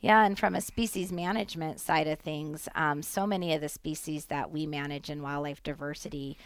Yeah, 0.00 0.24
and 0.26 0.38
from 0.38 0.54
a 0.54 0.60
species 0.60 1.10
management 1.10 1.80
side 1.80 2.06
of 2.06 2.18
things, 2.20 2.68
um, 2.74 3.02
so 3.02 3.26
many 3.26 3.54
of 3.54 3.60
the 3.62 3.68
species 3.68 4.26
that 4.26 4.50
we 4.50 4.66
manage 4.66 5.08
in 5.10 5.22
wildlife 5.22 5.62
diversity, 5.62 6.36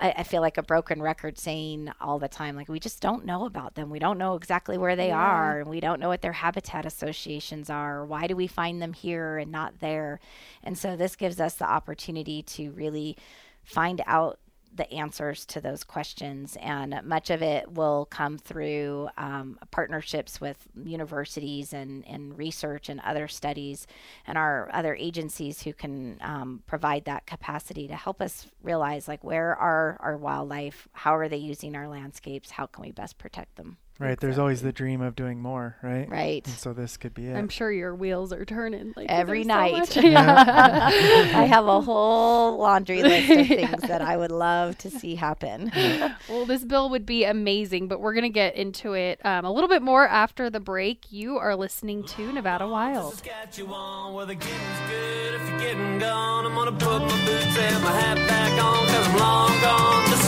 I, 0.00 0.10
I 0.18 0.22
feel 0.24 0.40
like 0.42 0.58
a 0.58 0.62
broken 0.62 1.00
record 1.00 1.38
saying 1.38 1.90
all 2.00 2.18
the 2.18 2.28
time, 2.28 2.56
like 2.56 2.68
we 2.68 2.80
just 2.80 3.00
don't 3.00 3.24
know 3.24 3.46
about 3.46 3.74
them. 3.74 3.90
We 3.90 3.98
don't 3.98 4.18
know 4.18 4.34
exactly 4.34 4.76
where 4.76 4.96
they 4.96 5.08
Yeah. 5.08 5.20
are, 5.20 5.60
and 5.60 5.70
we 5.70 5.80
don't 5.80 6.00
know 6.00 6.08
what 6.08 6.22
their 6.22 6.32
habitat 6.32 6.84
associations 6.86 7.70
are. 7.70 8.04
Why 8.04 8.26
do 8.26 8.36
we 8.36 8.46
find 8.46 8.82
them 8.82 8.92
here 8.92 9.38
and 9.38 9.52
not 9.52 9.80
there? 9.80 10.20
And 10.62 10.76
so 10.76 10.96
this 10.96 11.16
gives 11.16 11.40
us 11.40 11.54
the 11.54 11.68
opportunity 11.68 12.42
to 12.42 12.70
really 12.72 13.16
find 13.62 14.02
out 14.06 14.38
the 14.74 14.92
answers 14.92 15.44
to 15.46 15.60
those 15.60 15.84
questions. 15.84 16.56
And 16.60 17.00
much 17.04 17.30
of 17.30 17.42
it 17.42 17.70
will 17.72 18.06
come 18.06 18.38
through 18.38 19.08
um, 19.16 19.58
partnerships 19.70 20.40
with 20.40 20.68
universities 20.74 21.72
and, 21.72 22.06
and 22.06 22.36
research 22.36 22.88
and 22.88 23.00
other 23.00 23.28
studies 23.28 23.86
and 24.26 24.36
our 24.36 24.70
other 24.72 24.94
agencies 24.94 25.62
who 25.62 25.72
can 25.72 26.18
um, 26.20 26.62
provide 26.66 27.04
that 27.04 27.26
capacity 27.26 27.88
to 27.88 27.94
help 27.94 28.20
us 28.20 28.46
realize 28.62 29.08
like 29.08 29.22
where 29.22 29.54
are 29.56 29.96
our 30.00 30.16
wildlife, 30.16 30.88
how 30.92 31.14
are 31.14 31.28
they 31.28 31.36
using 31.36 31.76
our 31.76 31.88
landscapes, 31.88 32.50
how 32.50 32.66
can 32.66 32.82
we 32.84 32.90
best 32.92 33.18
protect 33.18 33.56
them. 33.56 33.76
Right, 33.98 34.18
there's 34.18 34.38
always 34.40 34.60
the 34.60 34.72
dream 34.72 35.00
of 35.00 35.14
doing 35.14 35.40
more, 35.40 35.76
right? 35.80 36.08
Right. 36.08 36.44
And 36.44 36.56
so 36.56 36.72
this 36.72 36.96
could 36.96 37.14
be 37.14 37.28
it. 37.28 37.36
I'm 37.36 37.48
sure 37.48 37.70
your 37.70 37.94
wheels 37.94 38.32
are 38.32 38.44
turning 38.44 38.92
like 38.96 39.06
Every 39.08 39.44
there's 39.44 39.94
so 39.94 40.02
night. 40.02 40.04
Yeah. 40.14 40.90
I 41.34 41.44
have 41.44 41.66
a 41.66 41.80
whole 41.80 42.58
laundry 42.58 43.02
list 43.04 43.30
of 43.30 43.46
things 43.46 43.82
that 43.82 44.02
I 44.02 44.16
would 44.16 44.32
love 44.32 44.76
to 44.78 44.90
see 44.90 45.14
happen. 45.14 45.70
well, 46.28 46.44
this 46.44 46.64
bill 46.64 46.90
would 46.90 47.06
be 47.06 47.24
amazing, 47.24 47.86
but 47.86 48.00
we're 48.00 48.14
going 48.14 48.22
to 48.24 48.28
get 48.30 48.56
into 48.56 48.94
it 48.94 49.24
um, 49.24 49.44
a 49.44 49.52
little 49.52 49.68
bit 49.68 49.82
more 49.82 50.08
after 50.08 50.50
the 50.50 50.60
break. 50.60 51.12
You 51.12 51.38
are 51.38 51.54
listening 51.54 52.02
to 52.04 52.32
Nevada 52.32 52.66
Wild. 52.66 53.22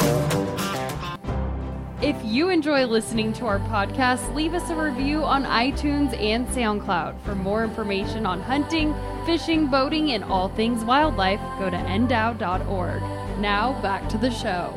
If 2.02 2.16
you 2.24 2.50
enjoy 2.50 2.86
listening 2.86 3.34
to 3.34 3.46
our 3.46 3.60
podcast, 3.60 4.34
leave 4.34 4.54
us 4.54 4.70
a 4.70 4.76
review 4.76 5.24
on 5.24 5.44
iTunes 5.44 6.18
and 6.20 6.48
SoundCloud. 6.48 7.20
For 7.22 7.36
more 7.36 7.64
information 7.64 8.26
on 8.26 8.42
hunting, 8.42 8.96
fishing, 9.26 9.68
boating, 9.68 10.12
and 10.14 10.24
all 10.24 10.48
things 10.50 10.84
wildlife, 10.86 11.42
go 11.60 11.70
to 11.70 11.78
ndow.org. 11.78 13.02
Now, 13.40 13.80
back 13.82 14.08
to 14.10 14.18
the 14.18 14.32
show. 14.32 14.74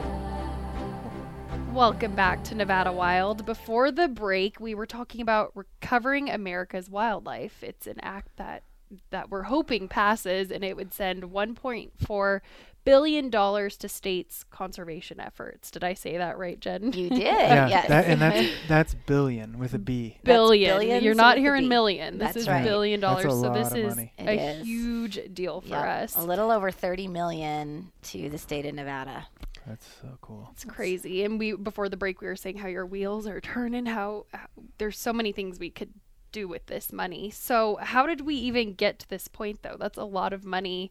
Welcome 1.72 2.14
back 2.14 2.44
to 2.44 2.54
Nevada 2.54 2.92
Wild. 2.92 3.46
Before 3.46 3.90
the 3.90 4.08
break, 4.08 4.60
we 4.60 4.74
were 4.74 4.84
talking 4.84 5.20
about 5.20 5.52
recovering 5.54 6.28
America's 6.28 6.90
wildlife. 6.90 7.62
It's 7.62 7.86
an 7.86 8.00
act 8.00 8.36
that 8.36 8.64
that 9.11 9.30
we're 9.30 9.42
hoping 9.44 9.88
passes 9.88 10.50
and 10.50 10.64
it 10.64 10.76
would 10.76 10.92
send 10.92 11.25
1.4 11.25 12.40
billion 12.84 13.30
dollars 13.30 13.76
to 13.76 13.88
states 13.88 14.44
conservation 14.50 15.20
efforts. 15.20 15.70
Did 15.70 15.84
I 15.84 15.94
say 15.94 16.16
that 16.18 16.37
right, 16.38 16.58
Jen? 16.58 16.92
You 16.92 17.08
did, 17.11 17.18
yeah, 17.22 17.68
yes. 17.68 17.88
that, 17.88 18.06
and 18.06 18.20
that's 18.20 18.49
that's 18.68 18.94
billion 19.06 19.58
with 19.58 19.75
a 19.75 19.78
B. 19.78 20.16
That's 20.25 20.25
billion. 20.37 21.02
You're 21.04 21.14
not 21.14 21.38
hearing 21.38 21.68
million. 21.68 22.18
This 22.18 22.26
That's 22.28 22.37
is 22.38 22.49
right. 22.49 22.64
billion 22.64 23.00
That's 23.00 23.22
dollars. 23.22 23.38
a 23.38 23.42
So 23.46 23.52
this 23.52 23.70
of 23.72 23.78
is 23.78 23.96
money. 23.96 24.12
A 24.18 24.58
is. 24.58 24.66
huge 24.66 25.20
deal 25.32 25.61
for 25.61 25.68
Yep, 25.68 25.84
us. 26.04 26.16
A 26.16 26.22
little 26.22 26.50
over 26.50 26.70
30 26.70 27.06
million 27.08 27.92
to 28.04 28.28
the 28.28 28.38
state 28.38 28.66
of 28.66 28.75
Nevada. 28.75 29.26
That's 29.66 29.87
so 30.02 30.18
cool. 30.20 30.49
It's 30.52 30.64
crazy. 30.64 31.22
And 31.25 31.38
we 31.38 31.52
before 31.54 31.88
the 31.88 31.96
break 31.96 32.20
we 32.20 32.26
were 32.26 32.34
saying 32.34 32.58
how 32.58 32.66
your 32.66 32.84
wheels 32.84 33.28
are 33.28 33.40
turning, 33.40 33.87
how, 33.87 34.26
how 34.34 34.46
there's 34.78 34.99
so 34.99 35.12
many 35.12 35.30
things 35.30 35.61
we 35.61 35.70
could 35.70 35.90
do 36.32 36.48
with 36.48 36.66
this 36.66 36.92
money. 36.92 37.30
So 37.30 37.78
how 37.80 38.06
did 38.06 38.22
we 38.22 38.34
even 38.34 38.74
get 38.74 38.98
to 39.00 39.08
this 39.08 39.28
point 39.28 39.62
though? 39.62 39.76
That's 39.78 39.98
a 39.98 40.04
lot 40.04 40.32
of 40.32 40.44
money. 40.44 40.90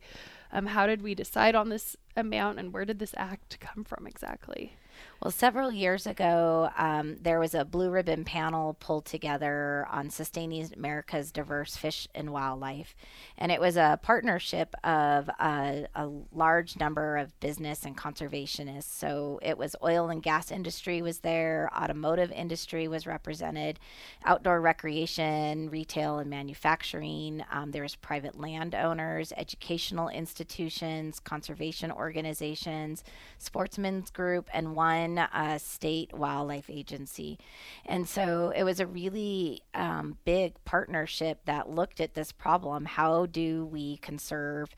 Um, 0.51 0.67
how 0.67 0.85
did 0.87 1.01
we 1.01 1.15
decide 1.15 1.55
on 1.55 1.69
this 1.69 1.95
amount 2.15 2.59
and 2.59 2.73
where 2.73 2.85
did 2.85 2.99
this 2.99 3.13
act 3.17 3.59
come 3.59 3.83
from 3.83 4.05
exactly? 4.05 4.75
Well, 5.21 5.29
several 5.29 5.71
years 5.71 6.07
ago, 6.07 6.71
um, 6.75 7.17
there 7.21 7.39
was 7.39 7.53
a 7.53 7.63
blue 7.63 7.91
ribbon 7.91 8.25
panel 8.25 8.73
pulled 8.73 9.05
together 9.05 9.85
on 9.91 10.09
sustaining 10.09 10.73
America's 10.75 11.31
diverse 11.31 11.77
fish 11.77 12.07
and 12.15 12.31
wildlife. 12.31 12.95
And 13.37 13.51
it 13.51 13.61
was 13.61 13.77
a 13.77 13.99
partnership 14.01 14.73
of 14.83 15.29
a, 15.39 15.85
a 15.93 16.09
large 16.31 16.79
number 16.79 17.17
of 17.17 17.39
business 17.39 17.85
and 17.85 17.95
conservationists. 17.95 18.85
So 18.85 19.39
it 19.43 19.59
was 19.59 19.75
oil 19.83 20.09
and 20.09 20.23
gas 20.23 20.51
industry 20.51 21.03
was 21.03 21.19
there, 21.19 21.69
automotive 21.77 22.31
industry 22.31 22.87
was 22.87 23.05
represented, 23.05 23.79
outdoor 24.25 24.59
recreation, 24.59 25.69
retail 25.69 26.17
and 26.17 26.31
manufacturing. 26.31 27.43
Um, 27.51 27.69
there 27.69 27.83
was 27.83 27.95
private 27.95 28.39
landowners, 28.39 29.33
educational 29.37 30.09
institutions, 30.09 31.19
conservation 31.19 31.91
organizations, 31.91 33.03
sportsmen's 33.37 34.09
group, 34.09 34.49
and 34.51 34.75
one 34.75 35.10
uh, 35.17 35.57
state 35.57 36.13
wildlife 36.13 36.69
agency. 36.69 37.39
And 37.85 38.07
so 38.07 38.51
it 38.55 38.63
was 38.63 38.79
a 38.79 38.87
really 38.87 39.61
um, 39.73 40.17
big 40.25 40.53
partnership 40.65 41.39
that 41.45 41.69
looked 41.69 41.99
at 41.99 42.13
this 42.13 42.31
problem. 42.31 42.85
How 42.85 43.25
do 43.25 43.65
we 43.65 43.97
conserve? 43.97 44.69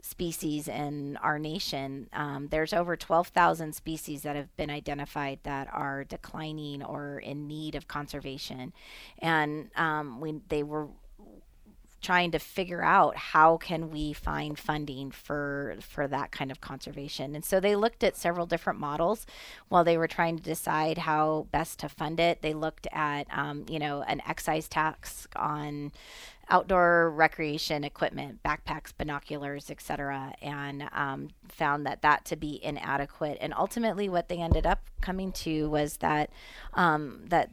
species 0.00 0.68
in 0.68 1.16
our 1.18 1.40
nation. 1.40 2.08
Um, 2.12 2.48
there's 2.50 2.72
over 2.72 2.96
12,000 2.96 3.74
species 3.74 4.22
that 4.22 4.36
have 4.36 4.56
been 4.56 4.70
identified 4.70 5.40
that 5.42 5.68
are 5.72 6.04
declining 6.04 6.82
or 6.82 7.18
in 7.18 7.48
need 7.48 7.74
of 7.74 7.88
conservation, 7.88 8.72
and 9.18 9.70
um, 9.76 10.20
we 10.20 10.40
they 10.48 10.62
were 10.62 10.88
trying 12.00 12.30
to 12.30 12.38
figure 12.38 12.82
out 12.82 13.16
how 13.16 13.56
can 13.56 13.90
we 13.90 14.12
find 14.12 14.58
funding 14.58 15.10
for 15.10 15.76
for 15.80 16.06
that 16.06 16.30
kind 16.30 16.50
of 16.50 16.60
conservation. 16.60 17.34
And 17.34 17.44
so 17.44 17.58
they 17.58 17.74
looked 17.74 18.04
at 18.04 18.16
several 18.16 18.46
different 18.46 18.78
models 18.78 19.26
while 19.68 19.84
they 19.84 19.98
were 19.98 20.06
trying 20.06 20.36
to 20.36 20.42
decide 20.42 20.98
how 20.98 21.46
best 21.50 21.80
to 21.80 21.88
fund 21.88 22.20
it. 22.20 22.40
They 22.42 22.54
looked 22.54 22.86
at 22.92 23.26
um, 23.36 23.64
you 23.68 23.78
know 23.78 24.02
an 24.02 24.22
excise 24.26 24.68
tax 24.68 25.26
on 25.34 25.92
outdoor 26.50 27.10
recreation 27.10 27.84
equipment 27.84 28.42
backpacks 28.42 28.90
binoculars 28.96 29.70
etc 29.70 30.32
and 30.40 30.88
um, 30.92 31.28
found 31.46 31.84
that 31.84 32.02
that 32.02 32.24
to 32.26 32.36
be 32.36 32.60
inadequate. 32.62 33.38
And 33.40 33.52
ultimately 33.52 34.08
what 34.08 34.28
they 34.28 34.38
ended 34.38 34.66
up 34.66 34.82
coming 35.00 35.32
to 35.32 35.68
was 35.68 35.98
that 35.98 36.30
um, 36.74 37.24
that 37.26 37.50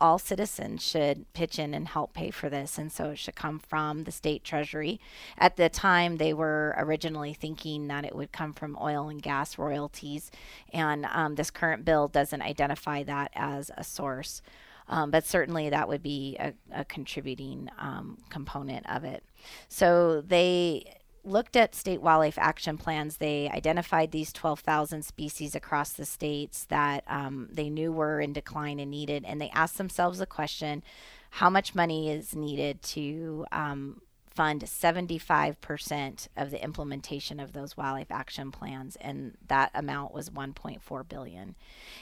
all 0.00 0.18
citizens 0.18 0.82
should 0.82 1.32
pitch 1.32 1.58
in 1.58 1.74
and 1.74 1.88
help 1.88 2.12
pay 2.12 2.30
for 2.30 2.48
this. 2.48 2.78
And 2.78 2.90
so 2.90 3.10
it 3.10 3.18
should 3.18 3.34
come 3.34 3.58
from 3.58 4.04
the 4.04 4.12
state 4.12 4.44
treasury. 4.44 5.00
At 5.38 5.56
the 5.56 5.68
time, 5.68 6.16
they 6.16 6.32
were 6.32 6.74
originally 6.78 7.34
thinking 7.34 7.88
that 7.88 8.04
it 8.04 8.14
would 8.14 8.32
come 8.32 8.52
from 8.52 8.78
oil 8.80 9.08
and 9.08 9.22
gas 9.22 9.58
royalties. 9.58 10.30
And 10.72 11.06
um, 11.06 11.34
this 11.34 11.50
current 11.50 11.84
bill 11.84 12.08
doesn't 12.08 12.42
identify 12.42 13.02
that 13.04 13.30
as 13.34 13.70
a 13.76 13.84
source. 13.84 14.42
Um, 14.88 15.10
but 15.10 15.24
certainly 15.24 15.70
that 15.70 15.88
would 15.88 16.02
be 16.02 16.36
a, 16.38 16.52
a 16.72 16.84
contributing 16.84 17.68
um, 17.78 18.18
component 18.30 18.88
of 18.88 19.04
it. 19.04 19.24
So 19.68 20.20
they 20.20 20.95
looked 21.26 21.56
at 21.56 21.74
state 21.74 22.00
wildlife 22.00 22.38
action 22.38 22.78
plans. 22.78 23.16
They 23.16 23.50
identified 23.50 24.12
these 24.12 24.32
12,000 24.32 25.04
species 25.04 25.54
across 25.54 25.92
the 25.92 26.06
states 26.06 26.64
that 26.66 27.04
um, 27.08 27.48
they 27.50 27.68
knew 27.68 27.92
were 27.92 28.20
in 28.20 28.32
decline 28.32 28.78
and 28.78 28.90
needed, 28.90 29.24
and 29.26 29.40
they 29.40 29.50
asked 29.50 29.78
themselves 29.78 30.18
the 30.18 30.26
question 30.26 30.82
how 31.30 31.50
much 31.50 31.74
money 31.74 32.10
is 32.10 32.34
needed 32.34 32.80
to 32.82 33.44
um, 33.52 34.00
fund 34.36 34.62
75% 34.62 36.28
of 36.36 36.50
the 36.50 36.62
implementation 36.62 37.40
of 37.40 37.54
those 37.54 37.74
wildlife 37.74 38.10
action 38.10 38.52
plans 38.52 38.96
and 39.00 39.34
that 39.48 39.70
amount 39.74 40.12
was 40.12 40.28
1.4 40.28 41.08
billion. 41.08 41.54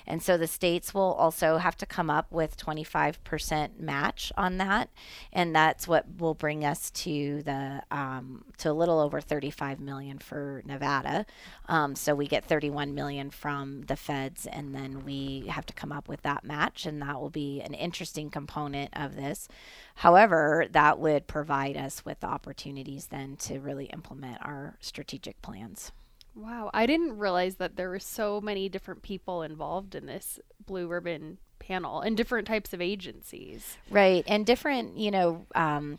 And 0.04 0.20
so 0.20 0.36
the 0.36 0.48
states 0.48 0.92
will 0.92 1.12
also 1.12 1.58
have 1.58 1.76
to 1.76 1.86
come 1.86 2.10
up 2.10 2.32
with 2.32 2.56
25% 2.56 3.78
match 3.78 4.32
on 4.36 4.58
that 4.58 4.90
and 5.32 5.54
that's 5.54 5.86
what 5.86 6.06
will 6.18 6.34
bring 6.34 6.64
us 6.64 6.90
to 6.90 7.42
the 7.44 7.82
um, 7.92 8.44
to 8.58 8.70
a 8.70 8.72
little 8.72 8.98
over 8.98 9.20
35 9.20 9.78
million 9.78 10.18
for 10.18 10.62
nevada. 10.66 11.26
Um, 11.68 11.94
so 11.94 12.16
we 12.16 12.26
get 12.26 12.44
31 12.44 12.94
million 12.94 13.30
from 13.30 13.82
the 13.82 13.96
feds 13.96 14.46
and 14.46 14.74
then 14.74 15.04
we 15.04 15.46
have 15.48 15.66
to 15.66 15.72
come 15.72 15.92
up 15.92 16.08
with 16.08 16.22
that 16.22 16.44
match 16.44 16.84
and 16.84 17.00
that 17.00 17.20
will 17.20 17.30
be 17.30 17.60
an 17.60 17.74
interesting 17.74 18.28
component 18.28 18.90
of 18.94 19.14
this 19.14 19.48
However, 19.94 20.66
that 20.72 20.98
would 20.98 21.26
provide 21.26 21.76
us 21.76 22.04
with 22.04 22.24
opportunities 22.24 23.06
then 23.06 23.36
to 23.36 23.60
really 23.60 23.86
implement 23.86 24.38
our 24.42 24.76
strategic 24.80 25.40
plans. 25.40 25.92
Wow, 26.34 26.70
I 26.74 26.86
didn't 26.86 27.18
realize 27.18 27.56
that 27.56 27.76
there 27.76 27.88
were 27.88 28.00
so 28.00 28.40
many 28.40 28.68
different 28.68 29.02
people 29.02 29.42
involved 29.42 29.94
in 29.94 30.06
this 30.06 30.40
blue 30.66 30.88
ribbon 30.88 31.38
panel 31.60 32.00
and 32.00 32.16
different 32.16 32.46
types 32.48 32.72
of 32.72 32.80
agencies. 32.80 33.76
Right. 33.88 34.24
And 34.26 34.44
different, 34.44 34.96
you 34.98 35.12
know, 35.12 35.46
um, 35.54 35.98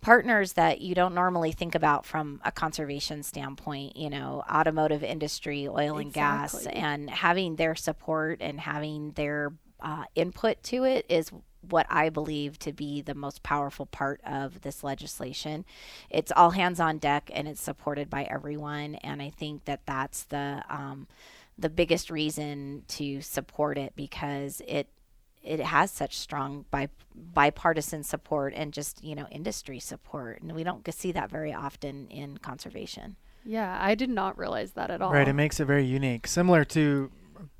partners 0.00 0.54
that 0.54 0.80
you 0.80 0.94
don't 0.94 1.14
normally 1.14 1.52
think 1.52 1.74
about 1.74 2.06
from 2.06 2.40
a 2.44 2.52
conservation 2.52 3.22
standpoint, 3.22 3.96
you 3.96 4.10
know, 4.10 4.42
automotive 4.50 5.02
industry, 5.02 5.68
oil 5.68 5.98
and 5.98 6.12
gas, 6.12 6.66
and 6.66 7.08
having 7.10 7.56
their 7.56 7.74
support 7.74 8.38
and 8.40 8.60
having 8.60 9.12
their 9.12 9.52
uh, 9.80 10.04
input 10.14 10.62
to 10.62 10.84
it 10.84 11.04
is 11.08 11.30
what 11.70 11.86
I 11.90 12.08
believe 12.08 12.58
to 12.60 12.72
be 12.72 13.00
the 13.00 13.14
most 13.14 13.42
powerful 13.42 13.86
part 13.86 14.20
of 14.24 14.62
this 14.62 14.84
legislation. 14.84 15.64
It's 16.10 16.32
all 16.34 16.50
hands 16.50 16.80
on 16.80 16.98
deck 16.98 17.30
and 17.32 17.48
it's 17.48 17.62
supported 17.62 18.10
by 18.10 18.24
everyone, 18.24 18.96
and 18.96 19.20
I 19.22 19.30
think 19.30 19.64
that 19.64 19.80
that's 19.86 20.24
the 20.24 20.62
um, 20.68 21.06
the 21.58 21.70
biggest 21.70 22.10
reason 22.10 22.82
to 22.88 23.20
support 23.20 23.78
it 23.78 23.92
because 23.96 24.60
it 24.66 24.88
it 25.42 25.60
has 25.60 25.90
such 25.90 26.18
strong 26.18 26.64
bi- 26.70 26.88
bipartisan 27.14 28.02
support 28.02 28.54
and 28.56 28.72
just 28.72 29.04
you 29.04 29.14
know 29.14 29.26
industry 29.30 29.78
support, 29.78 30.40
and 30.40 30.52
we 30.54 30.64
don't 30.64 30.92
see 30.92 31.12
that 31.12 31.30
very 31.30 31.52
often 31.52 32.08
in 32.08 32.38
conservation. 32.38 33.16
Yeah, 33.44 33.76
I 33.78 33.94
did 33.94 34.08
not 34.08 34.38
realize 34.38 34.72
that 34.72 34.90
at 34.90 35.02
all. 35.02 35.12
Right, 35.12 35.28
it 35.28 35.34
makes 35.34 35.60
it 35.60 35.66
very 35.66 35.84
unique, 35.84 36.26
similar 36.26 36.64
to 36.66 37.10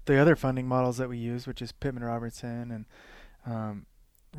the 0.07 0.17
other 0.17 0.35
funding 0.37 0.67
models 0.67 0.97
that 0.97 1.09
we 1.09 1.19
use, 1.19 1.47
which 1.47 1.61
is 1.61 1.73
Pittman 1.73 2.05
Robertson, 2.05 2.71
and 2.71 2.85
um, 3.47 3.87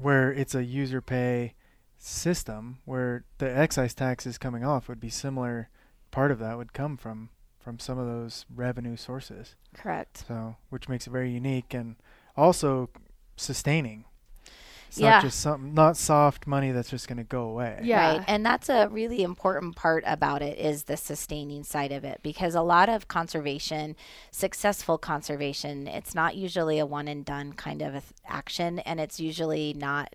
where 0.02 0.32
it's 0.32 0.56
a 0.56 0.64
user 0.64 1.02
pay 1.02 1.54
system, 1.98 2.80
where 2.86 3.24
the 3.38 3.58
excise 3.58 3.94
taxes 3.94 4.38
coming 4.38 4.64
off 4.64 4.88
would 4.88 5.00
be 5.00 5.10
similar. 5.10 5.70
Part 6.12 6.32
of 6.32 6.40
that 6.40 6.58
would 6.58 6.74
come 6.74 6.98
from 6.98 7.30
from 7.60 7.80
some 7.80 7.98
of 7.98 8.06
those 8.06 8.46
revenue 8.54 8.96
sources, 8.96 9.56
Correct. 9.74 10.26
so 10.28 10.56
which 10.70 10.88
makes 10.88 11.08
it 11.08 11.10
very 11.10 11.32
unique 11.32 11.74
and 11.74 11.96
also 12.38 12.90
sustaining. 13.36 14.06
It's 14.88 14.98
Yeah. 15.00 15.12
not 15.12 15.22
just 15.24 15.40
something, 15.40 15.74
not 15.74 15.98
soft 15.98 16.48
money 16.48 16.72
that's 16.72 16.90
just 16.90 17.08
going 17.08 17.18
to 17.18 17.24
go 17.24 17.44
away. 17.44 17.80
Yeah. 17.84 18.18
Right. 18.18 18.26
And 18.28 18.46
that's 18.46 18.70
a 18.70 18.88
really 18.90 19.24
important 19.24 19.76
part 19.76 20.04
about 20.08 20.42
it 20.42 20.58
is 20.58 20.84
the 20.84 20.98
sustaining 20.98 21.64
side 21.64 21.92
of 21.92 22.04
it 22.04 22.20
because 22.24 22.56
a 22.56 22.62
lot 22.62 22.88
of 22.90 23.08
conservation, 23.08 23.96
successful 24.32 24.98
conservation, 24.98 25.88
it's 25.88 26.14
not 26.16 26.36
usually 26.36 26.80
a 26.80 26.86
one 26.86 27.08
and 27.08 27.26
done 27.26 27.54
kind 27.54 27.82
of 27.82 27.90
a 27.96 28.02
th- 28.02 28.14
action 28.28 28.80
and 28.80 29.00
it's 29.00 29.20
usually 29.20 29.74
not 29.78 30.14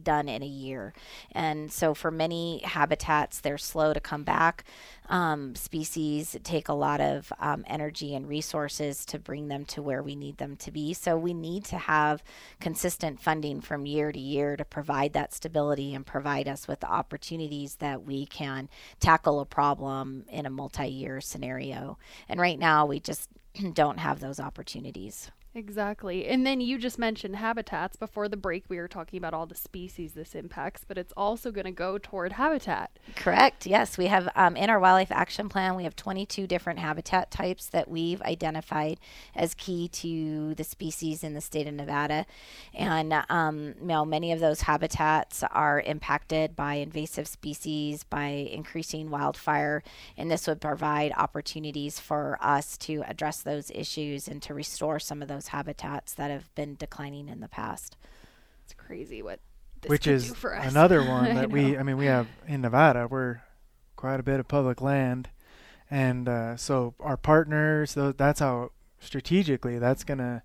done 0.00 0.28
in 0.28 0.42
a 0.42 0.46
year. 0.46 0.92
And 1.32 1.72
so 1.72 1.94
for 1.94 2.10
many 2.10 2.60
habitats, 2.64 3.40
they're 3.40 3.58
slow 3.58 3.92
to 3.92 4.00
come 4.00 4.22
back. 4.22 4.64
Um, 5.08 5.56
species 5.56 6.36
take 6.44 6.68
a 6.68 6.74
lot 6.74 7.00
of 7.00 7.32
um, 7.40 7.64
energy 7.66 8.14
and 8.14 8.28
resources 8.28 9.04
to 9.06 9.18
bring 9.18 9.48
them 9.48 9.64
to 9.66 9.82
where 9.82 10.02
we 10.02 10.14
need 10.14 10.38
them 10.38 10.56
to 10.58 10.70
be. 10.70 10.94
So 10.94 11.18
we 11.18 11.34
need 11.34 11.64
to 11.66 11.78
have 11.78 12.22
consistent 12.60 13.20
funding 13.20 13.60
from 13.60 13.86
year 13.86 14.12
to 14.12 14.20
year 14.20 14.56
to 14.56 14.64
provide 14.64 15.12
that 15.14 15.34
stability 15.34 15.94
and 15.94 16.06
provide 16.06 16.46
us 16.46 16.68
with 16.68 16.80
the 16.80 16.90
opportunities 16.90 17.76
that 17.76 18.04
we 18.04 18.26
can 18.26 18.68
tackle 19.00 19.40
a 19.40 19.46
problem 19.46 20.24
in 20.28 20.46
a 20.46 20.50
multi 20.50 20.86
year 20.86 21.20
scenario. 21.20 21.98
And 22.28 22.40
right 22.40 22.58
now, 22.58 22.86
we 22.86 23.00
just 23.00 23.28
don't 23.72 23.98
have 23.98 24.20
those 24.20 24.38
opportunities. 24.38 25.30
Exactly. 25.52 26.26
And 26.26 26.46
then 26.46 26.60
you 26.60 26.78
just 26.78 26.96
mentioned 26.96 27.34
habitats. 27.34 27.96
Before 27.96 28.28
the 28.28 28.36
break, 28.36 28.64
we 28.68 28.78
were 28.78 28.86
talking 28.86 29.18
about 29.18 29.34
all 29.34 29.46
the 29.46 29.56
species 29.56 30.12
this 30.12 30.36
impacts, 30.36 30.84
but 30.86 30.96
it's 30.96 31.12
also 31.16 31.50
going 31.50 31.64
to 31.64 31.72
go 31.72 31.98
toward 31.98 32.34
habitat. 32.34 32.96
Correct. 33.16 33.66
Yes, 33.66 33.98
we 33.98 34.06
have 34.06 34.28
um, 34.36 34.54
in 34.56 34.70
our 34.70 34.78
wildlife 34.78 35.10
action 35.10 35.48
plan. 35.48 35.74
We 35.74 35.82
have 35.82 35.96
22 35.96 36.46
different 36.46 36.78
habitat 36.78 37.32
types 37.32 37.66
that 37.66 37.88
we've 37.88 38.22
identified 38.22 39.00
as 39.34 39.54
key 39.54 39.88
to 39.88 40.54
the 40.54 40.62
species 40.62 41.24
in 41.24 41.34
the 41.34 41.40
state 41.40 41.66
of 41.66 41.74
Nevada, 41.74 42.26
and 42.72 43.12
um, 43.28 43.74
you 43.80 43.86
know 43.86 44.04
many 44.04 44.30
of 44.30 44.38
those 44.38 44.62
habitats 44.62 45.42
are 45.50 45.80
impacted 45.80 46.54
by 46.54 46.74
invasive 46.74 47.26
species, 47.26 48.04
by 48.04 48.28
increasing 48.28 49.10
wildfire, 49.10 49.82
and 50.16 50.30
this 50.30 50.46
would 50.46 50.60
provide 50.60 51.12
opportunities 51.16 51.98
for 51.98 52.38
us 52.40 52.76
to 52.78 53.02
address 53.08 53.42
those 53.42 53.72
issues 53.72 54.28
and 54.28 54.40
to 54.42 54.54
restore 54.54 55.00
some 55.00 55.22
of 55.22 55.26
those 55.28 55.39
habitats 55.48 56.14
that 56.14 56.30
have 56.30 56.54
been 56.54 56.76
declining 56.76 57.28
in 57.28 57.40
the 57.40 57.48
past. 57.48 57.96
It's 58.64 58.74
crazy 58.74 59.22
what 59.22 59.40
this 59.82 59.88
which 59.88 60.06
is 60.06 60.28
do 60.28 60.34
for 60.34 60.56
us. 60.56 60.70
another 60.70 61.02
one 61.02 61.24
that 61.36 61.50
we 61.50 61.76
i 61.78 61.82
mean 61.82 61.96
we 61.96 62.04
have 62.04 62.28
in 62.46 62.60
nevada 62.60 63.08
we're 63.10 63.40
quite 63.96 64.20
a 64.20 64.22
bit 64.22 64.38
of 64.38 64.46
public 64.46 64.82
land 64.82 65.30
and 65.90 66.28
uh, 66.28 66.56
so 66.56 66.94
our 67.00 67.16
partners 67.16 67.94
tho- 67.94 68.12
that's 68.12 68.38
how 68.40 68.70
strategically, 69.00 69.78
that's 69.78 70.04
gonna 70.04 70.42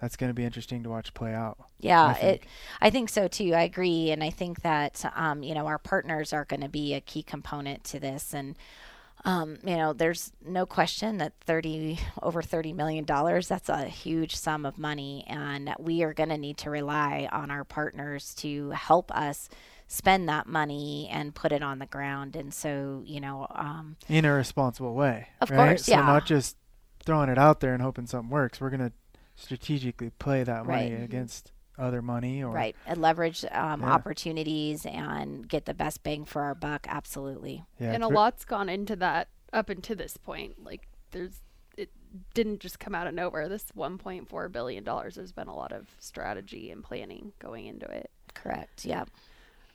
that's 0.00 0.16
gonna 0.16 0.34
be 0.34 0.44
interesting 0.44 0.82
to 0.82 0.88
watch 0.90 1.14
play 1.14 1.32
out. 1.32 1.58
Yeah, 1.78 2.02
I 2.04 2.12
it. 2.12 2.20
think. 2.20 2.48
I 2.80 2.90
think 2.90 3.08
so 3.08 3.28
too. 3.28 3.54
I 3.54 3.62
agree, 3.62 4.10
and 4.10 4.24
I 4.24 4.30
think 4.30 4.62
that 4.62 5.04
um, 5.14 5.42
you 5.44 5.54
know 5.54 5.66
our 5.66 5.78
partners 5.78 6.32
are 6.32 6.44
going 6.44 6.62
to 6.62 6.68
be 6.68 6.94
a 6.94 7.00
key 7.00 7.22
component 7.22 7.84
to 7.84 8.00
this, 8.00 8.34
and 8.34 8.56
um, 9.24 9.58
you 9.64 9.76
know 9.76 9.92
there's 9.92 10.32
no 10.44 10.66
question 10.66 11.18
that 11.18 11.32
thirty 11.40 11.98
over 12.22 12.42
thirty 12.42 12.72
million 12.72 13.04
dollars 13.04 13.48
that's 13.48 13.68
a 13.68 13.84
huge 13.84 14.36
sum 14.36 14.66
of 14.66 14.78
money, 14.78 15.24
and 15.28 15.74
we 15.78 16.02
are 16.02 16.12
going 16.12 16.30
to 16.30 16.38
need 16.38 16.58
to 16.58 16.70
rely 16.70 17.28
on 17.30 17.50
our 17.50 17.64
partners 17.64 18.34
to 18.36 18.70
help 18.70 19.10
us 19.12 19.48
spend 19.86 20.28
that 20.28 20.46
money 20.46 21.08
and 21.12 21.34
put 21.34 21.52
it 21.52 21.62
on 21.62 21.78
the 21.78 21.86
ground. 21.86 22.34
And 22.34 22.52
so 22.52 23.02
you 23.06 23.20
know, 23.20 23.46
um, 23.50 23.96
in 24.08 24.24
a 24.24 24.32
responsible 24.32 24.94
way. 24.94 25.28
Of 25.40 25.50
right? 25.50 25.68
course, 25.68 25.84
so 25.86 25.92
yeah. 25.92 26.02
not 26.02 26.26
just 26.26 26.56
throwing 27.04 27.28
it 27.28 27.38
out 27.38 27.60
there 27.60 27.74
and 27.74 27.82
hoping 27.82 28.06
something 28.06 28.30
works. 28.30 28.60
We're 28.60 28.70
gonna 28.70 28.92
strategically 29.34 30.10
play 30.10 30.44
that 30.44 30.66
money 30.66 30.92
Right. 30.94 31.02
against 31.02 31.52
other 31.82 32.00
money 32.02 32.42
or 32.42 32.50
right, 32.50 32.76
and 32.86 33.00
leverage 33.00 33.44
um, 33.50 33.80
Yeah. 33.82 33.92
opportunities 33.92 34.86
and 34.86 35.48
get 35.48 35.64
the 35.66 35.74
best 35.74 36.02
bang 36.02 36.24
for 36.24 36.42
our 36.42 36.54
buck. 36.54 36.86
Absolutely. 36.88 37.64
yeah, 37.78 37.92
and 37.92 38.02
a 38.04 38.08
lot's 38.08 38.44
gone 38.44 38.68
into 38.68 38.96
that 38.96 39.28
up 39.52 39.68
until 39.68 39.96
this 39.96 40.16
point. 40.16 40.62
Like 40.64 40.88
there's 41.10 41.40
it 41.76 41.90
didn't 42.34 42.60
just 42.60 42.78
come 42.78 42.94
out 42.94 43.06
of 43.06 43.14
nowhere. 43.14 43.48
This 43.48 43.64
1.4 43.76 44.52
billion 44.52 44.84
dollars. 44.84 45.14
There's 45.16 45.32
been 45.32 45.48
a 45.48 45.56
lot 45.56 45.72
of 45.72 45.88
strategy 45.98 46.70
and 46.70 46.82
planning 46.84 47.32
going 47.38 47.66
into 47.66 47.86
it. 47.90 48.10
Correct. 48.34 48.84
Yeah. 48.84 49.04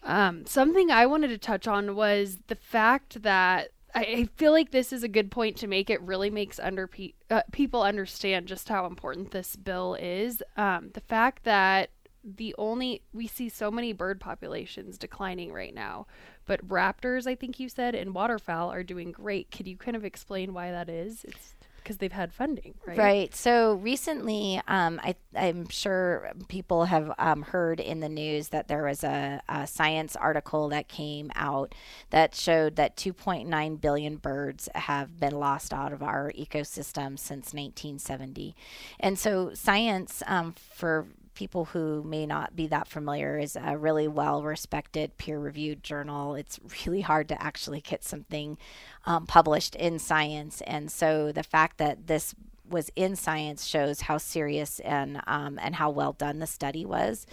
Um, 0.03 0.45
something 0.45 0.91
I 0.91 1.05
wanted 1.07 1.29
to 1.29 1.37
touch 1.37 1.67
on 1.67 1.95
was 1.95 2.37
the 2.47 2.55
fact 2.55 3.23
that 3.23 3.69
I, 3.95 4.01
I 4.01 4.29
feel 4.35 4.51
like 4.51 4.71
this 4.71 4.93
is 4.93 5.01
a 5.03 5.07
good 5.07 5.31
point 5.31 5.57
to 5.57 5.67
make. 5.67 5.89
It 5.89 6.01
really 6.01 6.29
makes 6.29 6.59
under 6.59 6.87
pe- 6.87 7.13
uh, 7.31 7.41
people 7.51 7.81
understand 7.81 8.47
just 8.47 8.69
how 8.69 8.85
important 8.85 9.31
this 9.31 9.55
bill 9.55 9.95
is. 9.99 10.43
Um, 10.55 10.91
the 10.93 11.01
fact 11.01 11.43
that 11.45 11.89
the 12.35 12.53
only 12.57 13.01
we 13.13 13.27
see 13.27 13.49
so 13.49 13.71
many 13.71 13.93
bird 13.93 14.19
populations 14.19 14.97
declining 14.97 15.53
right 15.53 15.73
now, 15.73 16.07
but 16.45 16.67
raptors, 16.67 17.27
I 17.27 17.35
think 17.35 17.59
you 17.59 17.69
said, 17.69 17.95
and 17.95 18.13
waterfowl 18.13 18.71
are 18.71 18.83
doing 18.83 19.11
great. 19.11 19.51
Could 19.51 19.67
you 19.67 19.77
kind 19.77 19.95
of 19.95 20.03
explain 20.03 20.53
why 20.53 20.71
that 20.71 20.89
is? 20.89 21.23
It's 21.23 21.53
because 21.87 21.97
they've 21.99 22.11
had 22.11 22.33
funding, 22.33 22.73
right? 22.85 22.97
Right. 22.97 23.35
So 23.35 23.75
recently, 23.75 24.61
um, 24.67 24.99
I, 25.01 25.15
I'm 25.33 25.69
sure 25.69 26.29
people 26.49 26.83
have 26.83 27.13
um, 27.17 27.43
heard 27.43 27.79
in 27.79 28.01
the 28.01 28.09
news 28.09 28.49
that 28.49 28.67
there 28.67 28.83
was 28.83 29.05
a, 29.05 29.41
a 29.47 29.65
science 29.65 30.17
article 30.17 30.67
that 30.69 30.89
came 30.89 31.31
out 31.33 31.73
that 32.09 32.35
showed 32.35 32.75
that 32.75 32.97
2.9 32.97 33.79
billion 33.79 34.17
birds 34.17 34.67
have 34.75 35.17
been 35.17 35.39
lost 35.39 35.73
out 35.73 35.93
of 35.93 36.03
our 36.03 36.33
ecosystem 36.37 37.17
since 37.17 37.53
1970. 37.53 38.53
And 38.99 39.17
so, 39.17 39.53
science, 39.53 40.21
um, 40.27 40.55
for 40.73 41.07
people 41.37 41.65
who 41.65 42.01
may 42.01 42.25
not 42.25 42.55
be 42.55 42.65
that 42.65 42.87
familiar 42.87 43.37
is 43.37 43.55
a 43.55 43.77
really 43.77 44.07
well 44.07 44.41
respected 44.41 45.15
peer 45.17 45.37
reviewed 45.37 45.83
journal. 45.83 46.33
It's 46.33 46.59
really 46.83 47.01
hard 47.01 47.29
to 47.29 47.41
actually 47.41 47.79
get 47.79 48.03
something 48.03 48.57
um, 49.05 49.27
published 49.27 49.75
in 49.75 49.99
science. 49.99 50.61
And 50.65 50.91
so 50.91 51.31
the 51.31 51.43
fact 51.43 51.77
that 51.77 52.07
this 52.07 52.33
was 52.67 52.89
in 52.95 53.15
science 53.15 53.65
shows 53.65 54.01
how 54.01 54.17
serious 54.17 54.79
and 54.79 55.21
um, 55.27 55.59
and 55.61 55.75
how 55.75 55.91
well 55.91 56.13
done 56.13 56.39
the 56.39 56.47
study 56.47 56.85
was. 56.85 57.27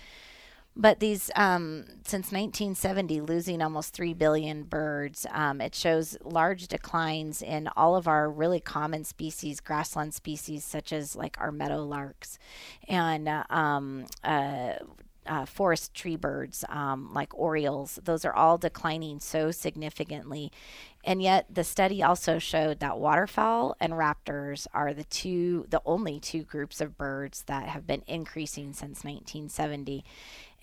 But 0.77 0.99
these, 0.99 1.31
um, 1.37 1.85
since 2.05 2.33
1970, 2.33 3.21
losing 3.21 3.63
almost 3.63 3.95
3 3.95 4.13
billion 4.13 4.65
birds, 4.65 5.25
um, 5.31 5.61
it 5.61 5.73
shows 5.75 6.17
large 6.25 6.67
declines 6.67 7.43
in 7.43 7.69
all 7.77 7.95
of 7.95 8.09
our 8.09 8.29
really 8.29 8.59
common 8.59 9.05
species, 9.05 9.61
grassland 9.61 10.15
species, 10.15 10.65
such 10.65 10.93
as 10.93 11.15
like 11.15 11.41
our 11.41 11.53
meadow 11.53 11.85
larks 11.85 12.39
and 12.89 13.29
uh, 13.29 13.45
um, 13.51 14.07
uh, 14.25 14.75
uh, 15.27 15.47
forest 15.47 15.95
tree 15.95 16.17
birds 16.17 16.65
um, 16.69 17.13
like 17.13 17.35
orioles. 17.35 17.99
Those 18.05 18.25
are 18.25 18.35
all 18.35 18.59
declining 18.59 19.21
so 19.21 19.51
significantly. 19.51 20.53
And 21.05 21.23
yet, 21.23 21.47
the 21.55 21.65
study 21.65 22.03
also 22.03 22.39
showed 22.39 22.81
that 22.81 22.99
waterfowl 22.99 23.77
and 23.79 23.93
raptors 23.93 24.67
are 24.73 24.95
the 24.95 25.05
two, 25.05 25.67
the 25.69 25.83
only 25.85 26.19
two 26.19 26.43
groups 26.43 26.81
of 26.81 26.97
birds 26.97 27.43
that 27.47 27.69
have 27.69 27.87
been 27.87 28.03
increasing 28.07 28.73
since 28.73 29.05
1970. 29.05 30.05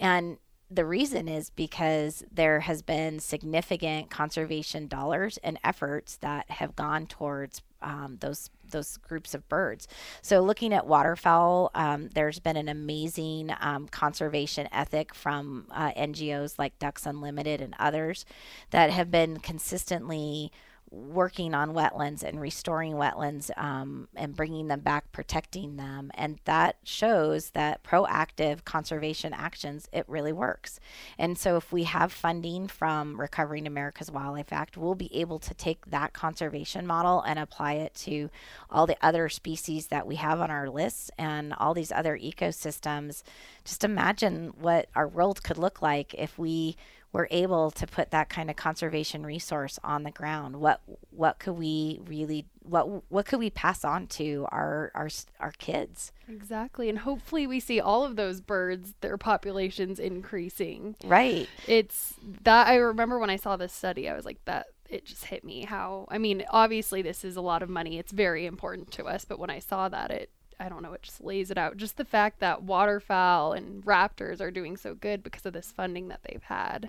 And 0.02 0.38
the 0.70 0.86
reason 0.86 1.28
is 1.28 1.50
because 1.50 2.24
there 2.32 2.62
has 2.62 2.82
been 2.82 3.20
significant 3.20 4.10
conservation 4.10 4.88
dollars 4.88 5.38
and 5.44 5.60
efforts 5.64 6.16
that 6.18 6.50
have 6.50 6.76
gone 6.78 7.06
towards 7.08 7.62
um, 7.82 8.18
those 8.22 8.50
those 8.70 8.96
groups 8.98 9.34
of 9.34 9.48
birds. 9.50 9.86
So 10.22 10.40
looking 10.40 10.74
at 10.74 10.88
waterfowl, 10.88 11.72
um, 11.76 12.10
there's 12.14 12.40
been 12.40 12.56
an 12.56 12.70
amazing 12.70 13.54
um, 13.60 13.90
conservation 13.90 14.70
ethic 14.72 15.14
from 15.14 15.68
uh, 15.72 15.92
NGOs 15.92 16.58
like 16.58 16.80
Ducks 16.80 17.06
Unlimited 17.06 17.60
and 17.60 17.76
others 17.78 18.24
that 18.70 18.92
have 18.92 19.12
been 19.12 19.40
consistently 19.40 20.54
working 20.92 21.54
on 21.54 21.74
wetlands 21.74 22.22
and 22.22 22.40
restoring 22.42 22.94
wetlands 22.94 23.50
um, 23.58 24.10
and 24.14 24.36
bringing 24.36 24.68
them 24.68 24.82
back, 24.82 25.10
protecting 25.14 25.78
them. 25.78 26.12
And 26.16 26.40
that 26.44 26.76
shows 26.84 27.52
that 27.52 27.82
proactive 27.82 28.66
conservation 28.66 29.34
actions, 29.34 29.88
it 29.94 30.04
really 30.08 30.34
works. 30.34 30.82
And 31.18 31.38
so 31.38 31.56
if 31.56 31.72
we 31.72 31.86
have 31.86 32.12
funding 32.12 32.68
from 32.68 33.20
Recovering 33.20 33.68
America's 33.68 34.12
Wildlife 34.12 34.52
Act, 34.52 34.76
we'll 34.76 34.96
be 34.96 35.16
able 35.16 35.40
to 35.40 35.54
take 35.54 35.86
that 35.86 36.12
conservation 36.12 36.86
model 36.86 37.22
and 37.22 37.40
apply 37.40 37.74
it 37.74 37.94
to 37.96 38.30
all 38.70 38.86
the 38.86 38.98
other 39.02 39.30
species 39.30 39.88
that 39.88 40.06
we 40.06 40.18
have 40.18 40.42
on 40.42 40.52
our 40.52 40.70
lists 40.70 41.10
and 41.18 41.54
all 41.54 41.74
these 41.74 41.94
other 41.94 42.18
ecosystems. 42.18 43.24
Just 43.64 43.86
imagine 43.86 44.54
what 44.60 44.90
our 44.94 45.08
world 45.08 45.42
could 45.42 45.58
look 45.58 45.82
like 45.82 46.14
if 46.16 46.38
we 46.38 46.76
were 47.14 47.28
able 47.32 47.72
to 47.72 47.86
put 47.86 48.12
that 48.12 48.30
kind 48.30 48.50
of 48.50 48.56
conservation 48.56 49.26
resource 49.26 49.80
on 49.84 50.04
the 50.04 50.12
ground 50.12 50.56
what 50.56 50.82
what 51.10 51.40
could 51.40 51.54
we 51.54 52.00
really 52.06 52.46
what 52.64 53.04
what 53.12 53.26
could 53.26 53.40
we 53.40 53.50
pass 53.50 53.84
on 53.84 54.08
to 54.08 54.48
our 54.52 54.92
our 54.96 55.10
our 55.40 55.52
kids 55.52 56.12
Exactly. 56.32 56.90
And 56.90 57.00
hopefully 57.00 57.46
we 57.46 57.60
see 57.60 57.80
all 57.80 58.04
of 58.04 58.16
those 58.16 58.42
birds, 58.42 58.94
their 59.02 59.18
populations 59.18 60.00
increasing. 60.00 60.96
right 61.04 61.48
It's 61.68 62.16
that 62.44 62.68
I 62.68 62.76
remember 62.76 63.20
when 63.20 63.30
I 63.30 63.36
saw 63.36 63.58
this 63.58 63.74
study, 63.74 64.10
I 64.10 64.16
was 64.16 64.26
like, 64.26 64.44
that 64.46 64.68
it 64.90 65.06
just 65.06 65.26
hit 65.26 65.44
me 65.44 65.64
how, 65.64 66.06
I 66.10 66.18
mean, 66.18 66.44
obviously 66.50 67.02
this 67.02 67.24
is 67.24 67.36
a 67.36 67.42
lot 67.42 67.64
of 67.64 67.70
money. 67.70 67.98
It's 67.98 68.12
very 68.12 68.46
important 68.46 68.92
to 68.94 69.06
us. 69.06 69.26
But 69.26 69.40
when 69.40 69.50
I 69.50 69.60
saw 69.60 69.90
that, 69.90 70.12
it, 70.12 70.30
I 70.62 70.70
don't 70.70 70.84
know, 70.84 70.94
it 70.94 71.02
just 71.02 71.24
lays 71.24 71.50
it 71.50 71.58
out. 71.58 71.76
Just 71.78 71.98
the 71.98 72.06
fact 72.06 72.40
that 72.40 72.62
waterfowl 72.64 73.54
and 73.54 73.84
raptors 73.84 74.40
are 74.40 74.52
doing 74.52 74.78
so 74.78 74.94
good 74.94 75.24
because 75.24 75.46
of 75.46 75.54
this 75.54 75.72
funding 75.72 76.10
that 76.10 76.20
they've 76.24 76.44
had. 76.44 76.88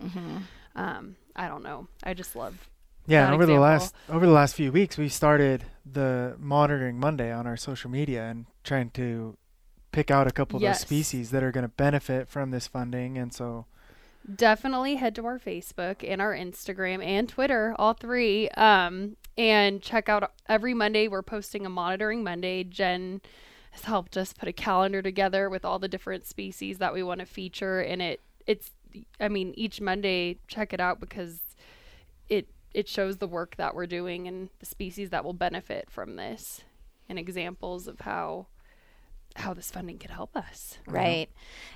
Um, 0.77 1.17
I 1.35 1.49
don't 1.49 1.63
know. 1.63 1.89
I 2.05 2.15
just 2.15 2.37
love 2.37 2.69
Yeah, 3.07 3.25
and 3.25 3.31
that 3.31 3.35
over 3.35 3.47
the 3.47 3.59
last 3.59 3.95
over 4.09 4.27
the 4.27 4.33
last 4.33 4.55
few 4.55 4.71
weeks, 4.71 4.97
we 4.99 5.09
started 5.09 5.65
the 5.91 6.37
monitoring 6.39 7.01
Monday 7.01 7.33
on 7.33 7.47
our 7.47 7.57
social 7.57 7.91
media 7.91 8.25
and 8.29 8.47
trying 8.63 8.91
to 8.91 9.37
pick 9.91 10.11
out 10.11 10.27
a 10.27 10.31
couple 10.33 10.57
of 10.57 10.63
Yes. 10.63 10.79
those 10.79 10.87
species 10.87 11.31
that 11.31 11.43
are 11.43 11.51
going 11.53 11.65
to 11.65 11.69
benefit 11.69 12.29
from 12.29 12.51
this 12.51 12.67
funding. 12.67 13.19
And 13.19 13.33
so, 13.35 13.67
definitely 14.37 14.97
head 14.97 15.15
to 15.17 15.27
our 15.27 15.39
Facebook 15.39 15.97
and 16.09 16.21
our 16.21 16.35
Instagram 16.35 17.05
and 17.05 17.29
Twitter, 17.29 17.75
all 17.79 17.93
three, 17.95 18.49
um, 18.51 19.17
and 19.37 19.83
check 19.83 20.09
out 20.09 20.31
every 20.49 20.75
Monday. 20.75 21.09
We're 21.09 21.23
posting 21.23 21.67
a 21.67 21.69
monitoring 21.71 22.23
Monday. 22.23 22.65
Jen 22.65 23.21
has 23.73 23.85
helped 23.85 24.17
us 24.17 24.33
put 24.33 24.49
a 24.49 24.53
calendar 24.53 25.03
together 25.03 25.51
with 25.51 25.65
all 25.65 25.79
the 25.79 25.89
different 25.89 26.27
species 26.27 26.79
that 26.79 26.95
we 26.95 27.03
want 27.03 27.21
to 27.21 27.27
feature, 27.27 27.81
and 27.81 28.01
it 28.01 28.21
it's 28.47 28.71
I 29.21 29.29
mean 29.29 29.55
each 29.57 29.81
Monday 29.81 30.39
check 30.47 30.73
it 30.73 30.81
out 30.81 31.01
because 31.01 31.41
it 32.29 32.49
it 32.75 32.89
shows 32.89 33.19
the 33.19 33.27
work 33.27 33.57
that 33.57 33.75
we're 33.75 33.87
doing 33.87 34.29
and 34.29 34.51
the 34.61 34.67
species 34.67 35.11
that 35.11 35.25
will 35.25 35.33
benefit 35.33 35.91
from 35.91 36.17
this 36.17 36.63
and 37.09 37.19
examples 37.19 37.87
of 37.89 38.01
how 38.01 38.47
how 39.37 39.55
this 39.55 39.71
funding 39.71 39.99
could 39.99 40.11
help 40.11 40.37
us. 40.37 40.79
right 40.87 41.31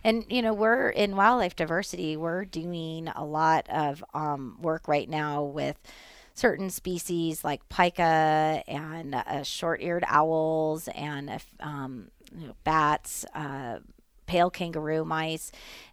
and 0.05 0.27
you 0.29 0.43
know 0.43 0.53
we're 0.53 0.91
in 0.91 1.17
wildlife 1.17 1.57
diversity 1.57 2.15
we're 2.17 2.45
doing 2.45 3.09
a 3.17 3.25
lot 3.25 3.67
of 3.71 4.05
um, 4.13 4.59
work 4.61 4.87
right 4.87 5.09
now 5.09 5.43
with 5.43 5.79
certain 6.37 6.69
species 6.69 7.43
like 7.43 7.67
pika 7.71 8.63
and 8.69 9.15
uh, 9.15 9.43
short-eared 9.43 10.05
owls 10.07 10.87
and 10.89 11.31
uh, 11.31 11.39
um, 11.61 12.11
you 12.39 12.47
know, 12.47 12.55
bats 12.63 13.25
uh, 13.35 13.79
pale 14.27 14.51
kangaroo 14.51 15.05
mice. 15.05 15.51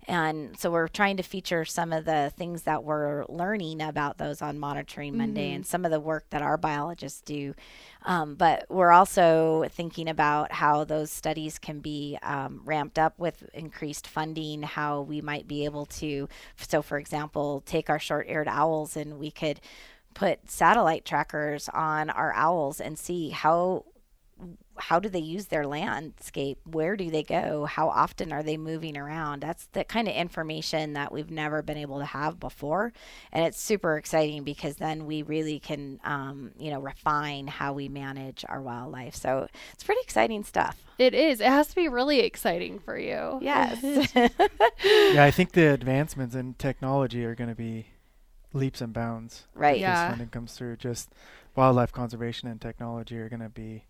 And 0.08 0.60
so 0.60 0.70
we're 0.72 0.88
trying 0.90 1.18
to 1.18 1.24
feature 1.24 1.64
some 1.64 1.94
of 1.94 2.04
the 2.04 2.34
things 2.36 2.64
that 2.64 2.84
we're 2.84 3.26
learning 3.30 3.82
about 3.82 4.18
those 4.18 4.42
on 4.42 4.60
Monitoring 4.60 5.16
Monday 5.16 5.54
and 5.54 5.66
some 5.66 5.86
of 5.86 5.92
the 5.92 6.00
work 6.00 6.26
that 6.32 6.42
our 6.42 6.58
biologists 6.58 7.22
do. 7.22 7.54
Um, 8.02 8.36
but 8.36 8.66
we're 8.70 8.92
also 8.92 9.66
thinking 9.70 10.10
about 10.10 10.52
how 10.52 10.84
those 10.84 11.10
studies 11.10 11.58
can 11.58 11.80
be 11.80 12.18
um, 12.22 12.62
ramped 12.66 13.00
up 13.00 13.18
with 13.18 13.50
increased 13.54 14.08
funding, 14.08 14.64
how 14.64 15.02
we 15.02 15.22
might 15.22 15.48
be 15.48 15.64
able 15.64 15.86
to, 15.86 16.28
so 16.58 16.82
for 16.82 16.98
example, 16.98 17.62
take 17.66 17.90
our 17.90 18.00
short 18.00 18.28
eared 18.28 18.50
owls 18.50 18.98
and 18.98 19.20
we 19.20 19.32
could 19.32 19.62
put 20.14 20.50
satellite 20.50 21.06
trackers 21.06 21.70
on 21.70 22.10
our 22.10 22.34
owls 22.34 22.80
and 22.80 22.98
see 22.98 23.30
how 23.30 23.86
how 24.78 25.00
do 25.00 25.08
they 25.08 25.20
use 25.20 25.46
their 25.48 25.68
landscape? 25.68 26.58
Where 26.66 26.96
do 26.96 27.10
they 27.12 27.24
go? 27.24 27.66
How 27.66 27.90
often 27.90 28.34
are 28.34 28.42
they 28.42 28.58
moving 28.58 28.98
around? 28.98 29.42
That's 29.42 29.68
the 29.68 29.84
kind 29.84 30.08
of 30.08 30.16
information 30.16 30.94
that 30.94 31.12
we've 31.12 31.30
never 31.30 31.62
been 31.62 31.78
able 31.78 32.00
to 32.00 32.06
have 32.06 32.40
before, 32.40 32.92
and 33.32 33.46
it's 33.46 33.60
super 33.60 33.98
exciting 33.98 34.44
because 34.44 34.78
then 34.78 35.06
we 35.06 35.22
really 35.22 35.60
can, 35.60 36.00
um, 36.04 36.52
you 36.58 36.72
know, 36.72 36.80
refine 36.80 37.48
how 37.48 37.74
we 37.74 37.88
manage 37.88 38.44
our 38.50 38.62
wildlife. 38.62 39.16
So 39.16 39.48
it's 39.74 39.84
pretty 39.84 40.02
exciting 40.02 40.44
stuff. 40.44 40.84
It 40.98 41.14
is. 41.14 41.40
It 41.40 41.48
has 41.48 41.68
to 41.68 41.76
be 41.76 41.88
really 41.88 42.22
exciting 42.22 42.80
for 42.80 42.98
you. 42.98 43.40
Yes. 43.42 43.82
yeah, 44.16 45.24
I 45.24 45.32
think 45.32 45.52
the 45.52 45.72
advancements 45.72 46.36
in 46.36 46.56
technology 46.56 47.24
are 47.26 47.36
going 47.36 47.50
to 47.50 47.56
be 47.56 47.88
leaps 48.54 48.82
and 48.82 48.94
bounds. 48.94 49.48
Right. 49.54 49.76
If 49.76 49.82
Yeah. 49.82 50.06
This 50.06 50.12
funding 50.12 50.30
comes 50.30 50.54
through. 50.54 50.78
Just 50.78 51.10
wildlife 51.56 51.92
conservation 51.92 52.48
and 52.48 52.62
technology 52.62 53.18
are 53.18 53.30
going 53.30 53.42
to 53.42 53.50
be. 53.50 53.86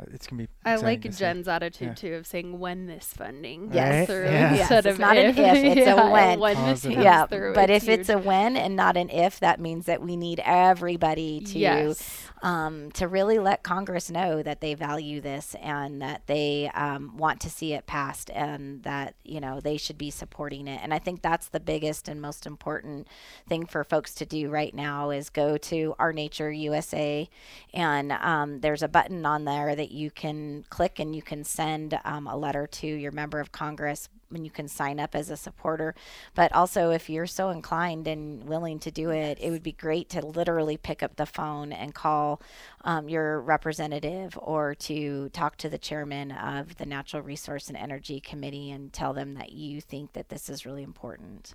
Uh, 0.00 0.04
it's 0.12 0.26
going 0.26 0.38
to 0.38 0.44
be. 0.44 0.52
I 0.64 0.76
like 0.76 1.02
to 1.02 1.12
see. 1.12 1.18
Jen's 1.18 1.48
attitude 1.48 1.88
Yeah. 1.88 1.94
too 1.94 2.14
of 2.14 2.26
saying 2.26 2.58
when 2.58 2.86
this 2.86 3.06
funding 3.06 3.70
Yes. 3.72 4.06
comes 4.06 4.06
through 4.08 4.24
Yeah. 4.30 4.50
Yes, 4.52 4.60
instead 4.60 4.86
it's 4.86 4.94
of 4.94 4.98
not 5.00 5.16
an 5.16 5.26
if. 5.26 5.38
if, 5.38 5.64
it's 5.64 5.76
a 5.76 5.78
Yeah, 5.90 6.10
when. 6.10 6.40
when 6.40 6.54
this 6.56 6.64
Positive. 6.64 6.92
comes 6.94 7.04
yeah, 7.04 7.26
through, 7.26 7.54
but 7.54 7.70
if 7.70 7.88
it's 7.88 8.08
huge. 8.08 8.16
a 8.16 8.18
when 8.18 8.56
and 8.56 8.76
not 8.76 8.96
an 8.96 9.10
if, 9.10 9.40
that 9.40 9.60
means 9.60 9.86
that 9.86 10.02
we 10.02 10.16
need 10.16 10.40
everybody 10.44 11.40
to 11.40 11.58
yes. 11.58 12.26
um, 12.42 12.90
to 12.92 13.06
really 13.08 13.38
let 13.38 13.62
Congress 13.62 14.10
know 14.10 14.42
that 14.42 14.60
they 14.60 14.74
value 14.74 15.20
this 15.20 15.54
and 15.60 16.00
that 16.00 16.22
they 16.26 16.70
um, 16.74 17.16
want 17.16 17.40
to 17.40 17.50
see 17.50 17.72
it 17.74 17.86
passed 17.86 18.30
and 18.30 18.82
that 18.84 19.14
you 19.24 19.40
know 19.40 19.60
they 19.60 19.76
should 19.76 19.98
be 19.98 20.10
supporting 20.10 20.66
it. 20.68 20.80
And 20.82 20.94
I 20.94 20.98
think 20.98 21.22
that's 21.22 21.48
the 21.48 21.60
biggest 21.60 22.08
and 22.08 22.20
most 22.20 22.46
important 22.46 23.08
thing 23.48 23.66
for 23.66 23.84
folks 23.84 24.14
to 24.16 24.26
do 24.26 24.48
right 24.50 24.74
now 24.74 25.10
is 25.10 25.28
go 25.30 25.56
to 25.56 25.94
Our 25.98 26.12
Nature 26.12 26.50
USA, 26.50 27.28
and 27.74 28.12
um, 28.12 28.60
there's 28.60 28.82
a 28.82 28.88
button 28.88 29.26
on 29.26 29.44
there 29.44 29.74
that 29.74 29.89
you 29.90 30.10
can 30.10 30.64
click 30.70 30.98
and 30.98 31.14
you 31.14 31.22
can 31.22 31.44
send 31.44 31.98
um, 32.04 32.26
a 32.26 32.36
letter 32.36 32.66
to 32.66 32.86
your 32.86 33.12
member 33.12 33.40
of 33.40 33.52
Congress 33.52 34.08
and 34.32 34.44
you 34.44 34.50
can 34.50 34.68
sign 34.68 35.00
up 35.00 35.14
as 35.14 35.30
a 35.30 35.36
supporter. 35.36 35.94
But 36.34 36.52
also, 36.52 36.90
if 36.90 37.10
you're 37.10 37.26
so 37.26 37.50
inclined 37.50 38.06
and 38.06 38.44
willing 38.44 38.78
to 38.80 38.90
do 38.90 39.10
it, 39.10 39.38
it 39.40 39.50
would 39.50 39.62
be 39.62 39.72
great 39.72 40.08
to 40.10 40.24
literally 40.24 40.76
pick 40.76 41.02
up 41.02 41.16
the 41.16 41.26
phone 41.26 41.72
and 41.72 41.94
call 41.94 42.40
um, 42.84 43.08
your 43.08 43.40
representative 43.40 44.38
or 44.40 44.74
to 44.76 45.28
talk 45.30 45.56
to 45.58 45.68
the 45.68 45.78
chairman 45.78 46.32
of 46.32 46.76
the 46.76 46.86
Natural 46.86 47.22
Resource 47.22 47.68
and 47.68 47.76
Energy 47.76 48.20
Committee 48.20 48.70
and 48.70 48.92
tell 48.92 49.12
them 49.12 49.34
that 49.34 49.52
you 49.52 49.80
think 49.80 50.12
that 50.12 50.28
this 50.28 50.48
is 50.48 50.64
really 50.66 50.82
important. 50.82 51.54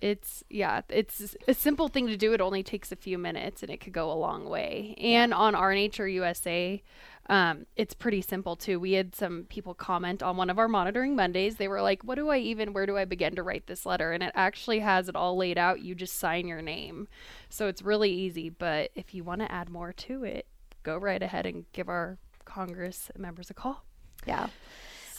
It's 0.00 0.44
yeah, 0.48 0.82
it's 0.88 1.36
a 1.46 1.54
simple 1.54 1.88
thing 1.88 2.06
to 2.06 2.16
do. 2.16 2.32
It 2.32 2.40
only 2.40 2.62
takes 2.62 2.92
a 2.92 2.96
few 2.96 3.18
minutes 3.18 3.62
and 3.62 3.70
it 3.70 3.78
could 3.78 3.92
go 3.92 4.10
a 4.10 4.14
long 4.14 4.48
way. 4.48 4.94
And 4.98 5.34
on 5.34 5.54
Our 5.54 5.74
Nature 5.74 6.06
USA, 6.08 6.82
um, 7.28 7.66
it's 7.76 7.94
pretty 7.94 8.22
simple 8.22 8.56
too. 8.56 8.78
We 8.78 8.92
had 8.92 9.14
some 9.14 9.44
people 9.48 9.74
comment 9.74 10.22
on 10.22 10.36
one 10.36 10.50
of 10.50 10.58
our 10.58 10.68
monitoring 10.68 11.16
Mondays. 11.16 11.56
They 11.56 11.68
were 11.68 11.82
like, 11.82 12.02
"What 12.02 12.14
do 12.14 12.28
I 12.28 12.38
even? 12.38 12.72
Where 12.72 12.86
do 12.86 12.96
I 12.96 13.04
begin 13.04 13.34
to 13.36 13.42
write 13.42 13.66
this 13.66 13.84
letter?" 13.84 14.12
And 14.12 14.22
it 14.22 14.32
actually 14.34 14.78
has 14.80 15.08
it 15.08 15.16
all 15.16 15.36
laid 15.36 15.58
out. 15.58 15.80
You 15.80 15.94
just 15.94 16.16
sign 16.16 16.48
your 16.48 16.62
name, 16.62 17.08
so 17.48 17.66
it's 17.66 17.82
really 17.82 18.10
easy. 18.10 18.48
But 18.48 18.90
if 18.94 19.14
you 19.14 19.24
want 19.24 19.40
to 19.42 19.52
add 19.52 19.68
more 19.68 19.92
to 19.92 20.24
it, 20.24 20.46
go 20.82 20.96
right 20.96 21.22
ahead 21.22 21.44
and 21.44 21.64
give 21.72 21.88
our 21.88 22.18
Congress 22.44 23.10
members 23.16 23.50
a 23.50 23.54
call. 23.54 23.84
Yeah. 24.26 24.48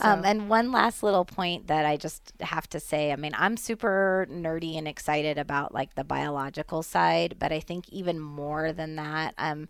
Um, 0.01 0.23
and 0.25 0.49
one 0.49 0.71
last 0.71 1.03
little 1.03 1.25
point 1.25 1.67
that 1.67 1.85
I 1.85 1.97
just 1.97 2.33
have 2.41 2.67
to 2.69 2.79
say 2.79 3.11
I 3.11 3.15
mean, 3.15 3.33
I'm 3.37 3.57
super 3.57 4.27
nerdy 4.29 4.77
and 4.77 4.87
excited 4.87 5.37
about 5.37 5.73
like 5.73 5.95
the 5.95 6.03
biological 6.03 6.83
side, 6.83 7.35
but 7.39 7.51
I 7.51 7.59
think 7.59 7.89
even 7.89 8.19
more 8.19 8.71
than 8.71 8.95
that, 8.95 9.33
um, 9.37 9.67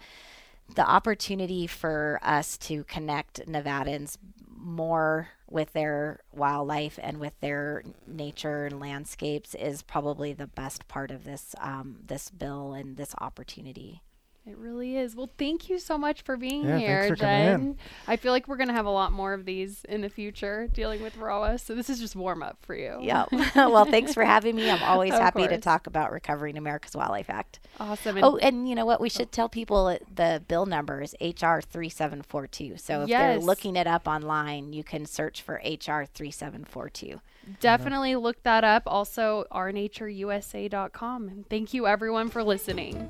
the 0.75 0.87
opportunity 0.87 1.67
for 1.67 2.19
us 2.21 2.57
to 2.57 2.83
connect 2.83 3.45
Nevadans 3.47 4.17
more 4.55 5.29
with 5.49 5.73
their 5.73 6.19
wildlife 6.31 6.99
and 7.01 7.19
with 7.19 7.33
their 7.39 7.83
nature 8.05 8.65
and 8.65 8.79
landscapes 8.79 9.55
is 9.55 9.81
probably 9.81 10.33
the 10.33 10.47
best 10.47 10.87
part 10.87 11.11
of 11.11 11.23
this 11.23 11.55
um, 11.59 11.97
this 12.05 12.29
bill 12.29 12.73
and 12.73 12.97
this 12.97 13.15
opportunity. 13.19 14.01
It 14.49 14.57
really 14.57 14.97
is. 14.97 15.15
Well, 15.15 15.29
thank 15.38 15.69
you 15.69 15.77
so 15.77 15.95
much 15.95 16.23
for 16.23 16.35
being 16.35 16.65
Yeah, 16.67 16.79
here, 16.79 17.07
for 17.09 17.15
coming 17.15 17.35
in. 17.35 17.45
Jen. 17.45 17.77
I 18.07 18.15
feel 18.15 18.31
like 18.31 18.47
we're 18.47 18.57
gonna 18.57 18.73
have 18.73 18.88
a 18.88 18.89
lot 18.91 19.12
more 19.12 19.33
of 19.33 19.45
these 19.45 19.85
in 19.88 20.01
the 20.01 20.09
future 20.09 20.67
dealing 20.73 21.03
with 21.03 21.17
RAWA. 21.17 21.59
So 21.59 21.75
this 21.75 21.88
is 21.88 21.99
just 21.99 22.15
warm 22.15 22.41
up 22.41 22.57
for 22.62 22.73
you. 22.73 22.97
Yeah. 22.99 23.25
well, 23.55 23.85
thanks 23.85 24.15
for 24.15 24.25
having 24.25 24.55
me. 24.55 24.71
I'm 24.71 24.81
always 24.81 25.13
Of 25.19 25.19
happy 25.19 25.47
to 25.47 25.59
talk 25.59 25.85
about 25.85 26.12
recovering 26.12 26.57
America's 26.57 26.95
Wildlife 26.95 27.29
Act. 27.29 27.59
Awesome. 27.79 28.17
And 28.17 28.25
Oh, 28.25 28.38
and 28.38 28.67
you 28.67 28.73
know 28.73 28.85
what? 28.88 28.99
We 28.99 29.09
should 29.09 29.31
tell 29.31 29.49
people 29.49 29.95
the 30.15 30.43
bill 30.47 30.65
number 30.65 31.01
is 31.01 31.13
HR 31.21 31.62
3742. 31.62 32.77
So 32.77 33.03
if 33.03 33.09
they're 33.09 33.38
looking 33.38 33.75
it 33.75 33.85
up 33.85 34.07
online, 34.07 34.73
you 34.73 34.83
can 34.83 35.05
search 35.05 35.43
for 35.43 35.55
HR 35.63 36.05
3742. 36.05 37.21
definitely 37.59 38.15
look 38.15 38.41
that 38.43 38.63
up. 38.63 38.83
Also, 38.88 39.45
ournatureusa.com. 39.51 41.27
And 41.29 41.47
thank 41.49 41.73
you 41.73 41.85
everyone 41.88 42.29
for 42.29 42.43
listening. 42.43 43.09